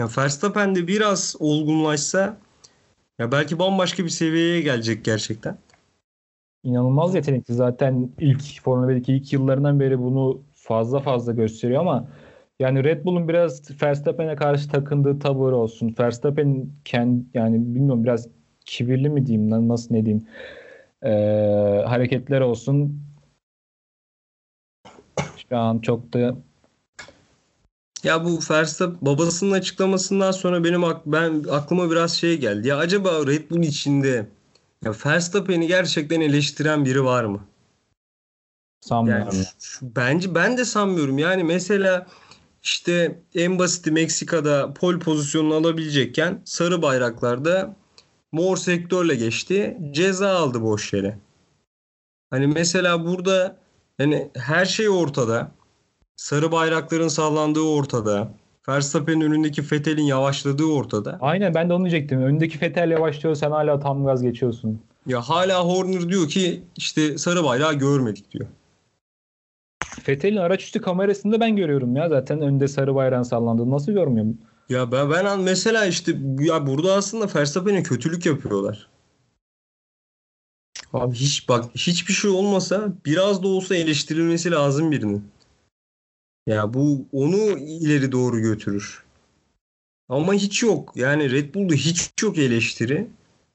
Yani 0.00 0.10
Verstappen 0.18 0.74
de 0.74 0.86
biraz 0.86 1.36
olgunlaşsa 1.40 2.36
ya 3.18 3.32
belki 3.32 3.58
bambaşka 3.58 4.04
bir 4.04 4.08
seviyeye 4.08 4.60
gelecek 4.60 5.04
gerçekten. 5.04 5.58
İnanılmaz 6.64 7.14
yetenekli. 7.14 7.54
Zaten 7.54 8.10
ilk 8.18 8.62
Formula 8.62 8.92
1'deki 8.92 9.12
ilk 9.12 9.32
yıllarından 9.32 9.80
beri 9.80 9.98
bunu 9.98 10.42
fazla 10.54 11.00
fazla 11.00 11.32
gösteriyor 11.32 11.80
ama 11.80 12.08
yani 12.60 12.84
Red 12.84 13.04
Bull'un 13.04 13.28
biraz 13.28 13.82
Verstappen'e 13.82 14.36
karşı 14.36 14.70
takındığı 14.70 15.18
tavır 15.18 15.52
olsun. 15.52 15.94
Verstappen 16.00 16.66
kendi 16.84 17.24
yani 17.34 17.74
bilmiyorum 17.74 18.04
biraz 18.04 18.28
kibirli 18.64 19.10
mi 19.10 19.26
diyeyim 19.26 19.68
nasıl 19.68 19.94
ne 19.94 20.04
diyeyim 20.04 20.26
e, 21.02 21.10
hareketler 21.86 22.40
olsun. 22.40 23.02
Şu 25.50 25.56
an 25.56 25.78
çok 25.78 26.12
da 26.12 26.36
ya 28.04 28.24
bu 28.24 28.40
Verstappen 28.50 28.98
babasının 29.02 29.52
açıklamasından 29.52 30.30
sonra 30.30 30.64
benim 30.64 30.84
ak 30.84 31.06
ben 31.06 31.44
aklıma 31.50 31.90
biraz 31.90 32.12
şey 32.12 32.38
geldi. 32.38 32.68
Ya 32.68 32.76
acaba 32.76 33.26
Red 33.26 33.50
Bull 33.50 33.62
içinde 33.62 34.28
ya 34.84 34.94
Verstappen'i 35.06 35.66
gerçekten 35.66 36.20
eleştiren 36.20 36.84
biri 36.84 37.04
var 37.04 37.24
mı? 37.24 37.44
Sanmıyorum. 38.80 39.28
Yani 39.32 39.44
şu, 39.60 39.96
bence 39.96 40.34
ben 40.34 40.58
de 40.58 40.64
sanmıyorum. 40.64 41.18
Yani 41.18 41.44
mesela 41.44 42.06
işte 42.62 43.22
en 43.34 43.58
basiti 43.58 43.90
Meksika'da 43.90 44.74
pol 44.74 44.98
pozisyonunu 44.98 45.54
alabilecekken 45.54 46.42
sarı 46.44 46.82
bayraklarda 46.82 47.76
mor 48.32 48.56
sektörle 48.56 49.14
geçti. 49.14 49.78
Ceza 49.90 50.30
aldı 50.30 50.62
boş 50.62 50.92
yere. 50.92 51.18
Hani 52.30 52.46
mesela 52.46 53.06
burada 53.06 53.56
hani 53.98 54.30
her 54.34 54.64
şey 54.64 54.88
ortada. 54.88 55.50
Sarı 56.20 56.52
bayrakların 56.52 57.08
sallandığı 57.08 57.60
ortada. 57.60 58.28
Verstappen'in 58.68 59.20
önündeki 59.20 59.62
Vettel'in 59.62 60.02
yavaşladığı 60.02 60.64
ortada. 60.64 61.18
Aynen 61.20 61.54
ben 61.54 61.68
de 61.68 61.74
onu 61.74 61.84
diyecektim. 61.84 62.22
Önündeki 62.22 62.60
Vettel 62.60 62.90
yavaşlıyor 62.90 63.34
sen 63.34 63.50
hala 63.50 63.80
tam 63.80 64.04
gaz 64.04 64.22
geçiyorsun. 64.22 64.80
Ya 65.06 65.20
hala 65.20 65.64
Horner 65.64 66.08
diyor 66.08 66.28
ki 66.28 66.62
işte 66.76 67.18
sarı 67.18 67.44
bayrağı 67.44 67.74
görmedik 67.74 68.30
diyor. 68.30 68.46
Vettel'in 70.08 70.36
araç 70.36 70.62
üstü 70.62 70.80
kamerasında 70.80 71.40
ben 71.40 71.56
görüyorum 71.56 71.96
ya 71.96 72.08
zaten 72.08 72.40
önde 72.40 72.68
sarı 72.68 72.94
bayrağın 72.94 73.22
sallandığını 73.22 73.70
nasıl 73.70 73.92
görmüyorum? 73.92 74.38
Ya 74.68 74.92
ben, 74.92 75.10
ben 75.10 75.40
mesela 75.40 75.86
işte 75.86 76.12
ya 76.40 76.66
burada 76.66 76.94
aslında 76.94 77.28
Verstappen'e 77.34 77.82
kötülük 77.82 78.26
yapıyorlar. 78.26 78.88
Abi 80.92 81.14
hiç 81.14 81.48
bak 81.48 81.64
hiçbir 81.74 82.12
şey 82.12 82.30
olmasa 82.30 82.92
biraz 83.06 83.42
da 83.42 83.48
olsa 83.48 83.76
eleştirilmesi 83.76 84.50
lazım 84.50 84.90
birinin. 84.90 85.24
Ya 86.46 86.74
bu 86.74 87.06
onu 87.12 87.58
ileri 87.58 88.12
doğru 88.12 88.40
götürür. 88.40 89.04
Ama 90.08 90.34
hiç 90.34 90.62
yok. 90.62 90.92
Yani 90.96 91.30
Red 91.30 91.54
Bull'da 91.54 91.74
hiç 91.74 92.10
yok 92.22 92.38
eleştiri. 92.38 93.06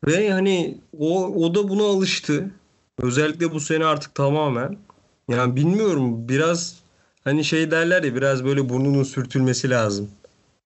Ve 0.07 0.31
hani 0.31 0.77
o, 0.99 1.25
o 1.25 1.55
da 1.55 1.69
buna 1.69 1.83
alıştı. 1.83 2.51
Özellikle 2.99 3.51
bu 3.51 3.59
sene 3.59 3.85
artık 3.85 4.15
tamamen. 4.15 4.77
Yani 5.29 5.55
bilmiyorum 5.55 6.29
biraz 6.29 6.79
hani 7.23 7.43
şey 7.43 7.71
derler 7.71 8.03
ya 8.03 8.15
biraz 8.15 8.45
böyle 8.45 8.69
burnunun 8.69 9.03
sürtülmesi 9.03 9.69
lazım. 9.69 10.09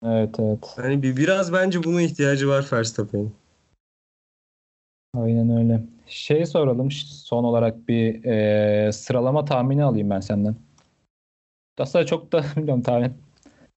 Evet 0.06 0.36
evet. 0.40 0.60
Hani 0.76 1.04
bir 1.04 1.18
biraz 1.18 1.54
bence 1.54 1.84
buna 1.84 2.02
ihtiyacı 2.02 2.48
var 2.50 2.66
Verstappen'in. 2.74 3.34
Aynen 5.14 5.58
öyle. 5.58 5.82
Şey 6.08 6.46
soralım 6.46 6.92
son 6.92 7.44
olarak 7.44 7.88
bir 7.88 8.26
e, 8.26 8.92
sıralama 8.92 9.46
tahmini 9.46 9.84
alayım 9.84 10.10
ben 10.10 10.20
senden. 10.20 10.56
Aslında 11.80 12.06
çok 12.06 12.32
da 12.32 12.46
bilmiyorum 12.58 12.84
tahmin 12.84 13.14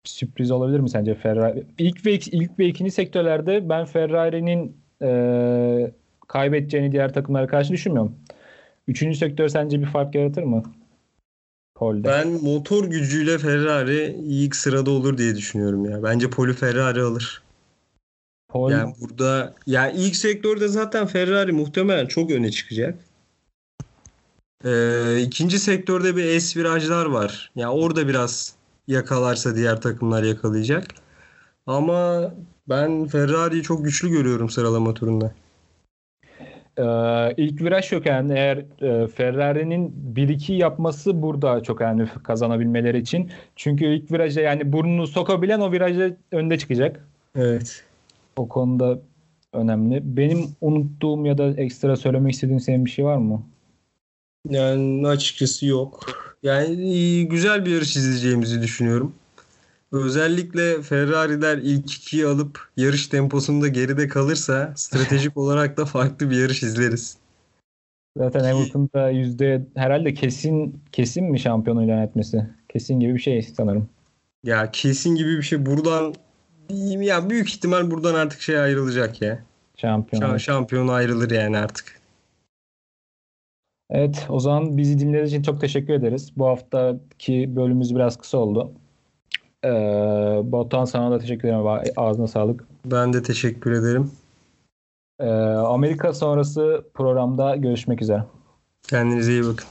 sürpriz 0.05 0.51
olabilir 0.51 0.81
mi 0.81 0.91
sence 0.91 1.15
Ferrari? 1.15 1.67
İlk 1.79 2.07
ve 2.07 2.15
ilk 2.15 2.59
ve 2.59 2.67
ikinci 2.67 2.91
sektörlerde 2.91 3.69
ben 3.69 3.85
Ferrari'nin 3.85 4.77
e, 5.03 5.93
kaybedeceğini 6.29 6.93
diğer 6.93 7.13
takımlara 7.13 7.47
karşı 7.47 7.73
düşünmüyorum. 7.73 8.17
Üçüncü 8.89 9.19
sektör 9.19 9.49
sence 9.49 9.81
bir 9.81 9.87
fark 9.87 10.15
yaratır 10.15 10.43
mı? 10.43 10.63
Pol'de. 11.75 12.09
Ben 12.09 12.29
motor 12.29 12.85
gücüyle 12.85 13.39
Ferrari 13.39 14.17
ilk 14.23 14.57
sırada 14.57 14.91
olur 14.91 15.19
diye 15.19 15.37
düşünüyorum 15.37 15.85
ya. 15.85 16.03
Bence 16.03 16.31
Pol'ü 16.31 16.55
Ferrari 16.55 17.01
alır. 17.01 17.43
Pol... 18.49 18.71
Yani 18.71 18.95
burada 19.01 19.55
yani 19.67 19.93
ilk 19.97 20.17
sektörde 20.17 20.69
zaten 20.69 21.07
Ferrari 21.07 21.53
muhtemelen 21.53 22.07
çok 22.07 22.31
öne 22.31 22.51
çıkacak. 22.51 22.99
Ee, 24.65 25.21
ikinci 25.21 25.59
sektörde 25.59 26.17
bir 26.17 26.41
S 26.41 26.61
virajlar 26.61 27.07
var. 27.07 27.51
Yani 27.57 27.73
orada 27.73 28.09
biraz 28.09 28.55
yakalarsa 28.89 29.57
diğer 29.57 29.81
takımlar 29.81 30.23
yakalayacak. 30.23 30.87
Ama 31.67 32.31
ben 32.69 33.07
Ferrari'yi 33.07 33.63
çok 33.63 33.85
güçlü 33.85 34.09
görüyorum 34.11 34.51
sıralama 34.51 34.95
turunda. 34.95 35.33
Ee, 36.79 36.85
ilk 37.37 37.63
viraj 37.63 37.93
yok 37.93 38.07
yani 38.07 38.33
eğer 38.33 38.57
e, 38.83 39.07
Ferrari'nin 39.07 39.95
1-2 40.15 40.53
yapması 40.53 41.23
burada 41.23 41.63
çok 41.63 41.81
önemli 41.81 42.09
kazanabilmeleri 42.23 42.99
için. 42.99 43.31
Çünkü 43.57 43.85
ilk 43.85 44.13
viraja 44.13 44.41
yani 44.41 44.73
burnunu 44.73 45.07
sokabilen 45.07 45.61
o 45.61 45.73
viraja 45.73 46.17
önde 46.33 46.59
çıkacak. 46.59 47.07
Evet. 47.37 47.85
O 48.37 48.49
konuda 48.49 48.99
önemli. 49.53 50.01
Benim 50.17 50.39
unuttuğum 50.61 51.27
ya 51.27 51.39
da 51.39 51.51
ekstra 51.51 51.97
söylemek 51.97 52.33
istediğin 52.33 52.59
senin 52.59 52.85
bir 52.85 52.91
şey 52.91 53.05
var 53.05 53.17
mı? 53.17 53.43
Yani 54.49 55.09
açıkçası 55.09 55.67
yok. 55.67 56.07
Yani 56.43 57.29
güzel 57.29 57.67
bir 57.67 57.71
yarış 57.71 57.97
izleyeceğimizi 57.97 58.63
düşünüyorum. 58.63 59.15
Özellikle 59.93 60.83
Ferrari'ler 60.83 61.59
ilk 61.59 61.93
ikiyi 61.93 62.27
alıp 62.27 62.69
yarış 62.77 63.07
temposunda 63.07 63.69
geride 63.69 64.09
kalırsa 64.09 64.73
stratejik 64.77 65.37
olarak 65.37 65.77
da 65.77 65.85
farklı 65.85 66.31
bir 66.31 66.37
yarış 66.37 66.63
izleriz. 66.63 67.17
Zaten 68.17 68.41
Hamilton'da 68.41 69.11
yüzde 69.11 69.67
herhalde 69.75 70.15
kesin 70.15 70.81
kesin 70.93 71.25
mi 71.25 71.41
şampiyon 71.41 71.83
ilan 71.83 72.03
etmesi? 72.03 72.47
Kesin 72.69 73.01
gibi 73.01 73.15
bir 73.15 73.21
şey 73.21 73.43
sanırım. 73.43 73.89
Ya 74.45 74.71
kesin 74.71 75.15
gibi 75.15 75.37
bir 75.37 75.43
şey. 75.43 75.67
Buradan 75.67 76.15
ya 77.01 77.31
büyük 77.31 77.49
ihtimal 77.49 77.91
buradan 77.91 78.15
artık 78.15 78.41
şey 78.41 78.59
ayrılacak 78.59 79.23
ya. 79.23 79.45
Şampiyon. 79.77 80.37
Şampiyon 80.37 80.89
ayrılır 80.89 81.31
yani 81.31 81.59
artık. 81.59 82.02
Evet 83.93 84.27
o 84.29 84.41
zaman 84.41 84.77
bizi 84.77 84.99
dinlediğiniz 84.99 85.33
için 85.33 85.43
çok 85.43 85.61
teşekkür 85.61 85.95
ederiz. 85.95 86.33
Bu 86.37 86.47
haftaki 86.47 87.57
bölümümüz 87.57 87.95
biraz 87.95 88.17
kısa 88.17 88.39
oldu. 88.39 88.73
Ee, 89.65 89.69
Batuhan 90.45 90.85
sana 90.85 91.11
da 91.11 91.19
teşekkür 91.19 91.49
ederim. 91.49 91.93
Ağzına 91.97 92.27
sağlık. 92.27 92.65
Ben 92.85 93.13
de 93.13 93.23
teşekkür 93.23 93.73
ederim. 93.73 94.11
Ee, 95.21 95.29
Amerika 95.57 96.13
sonrası 96.13 96.85
programda 96.95 97.57
görüşmek 97.57 98.03
üzere. 98.03 98.25
Kendinize 98.89 99.33
iyi 99.33 99.45
bakın. 99.45 99.67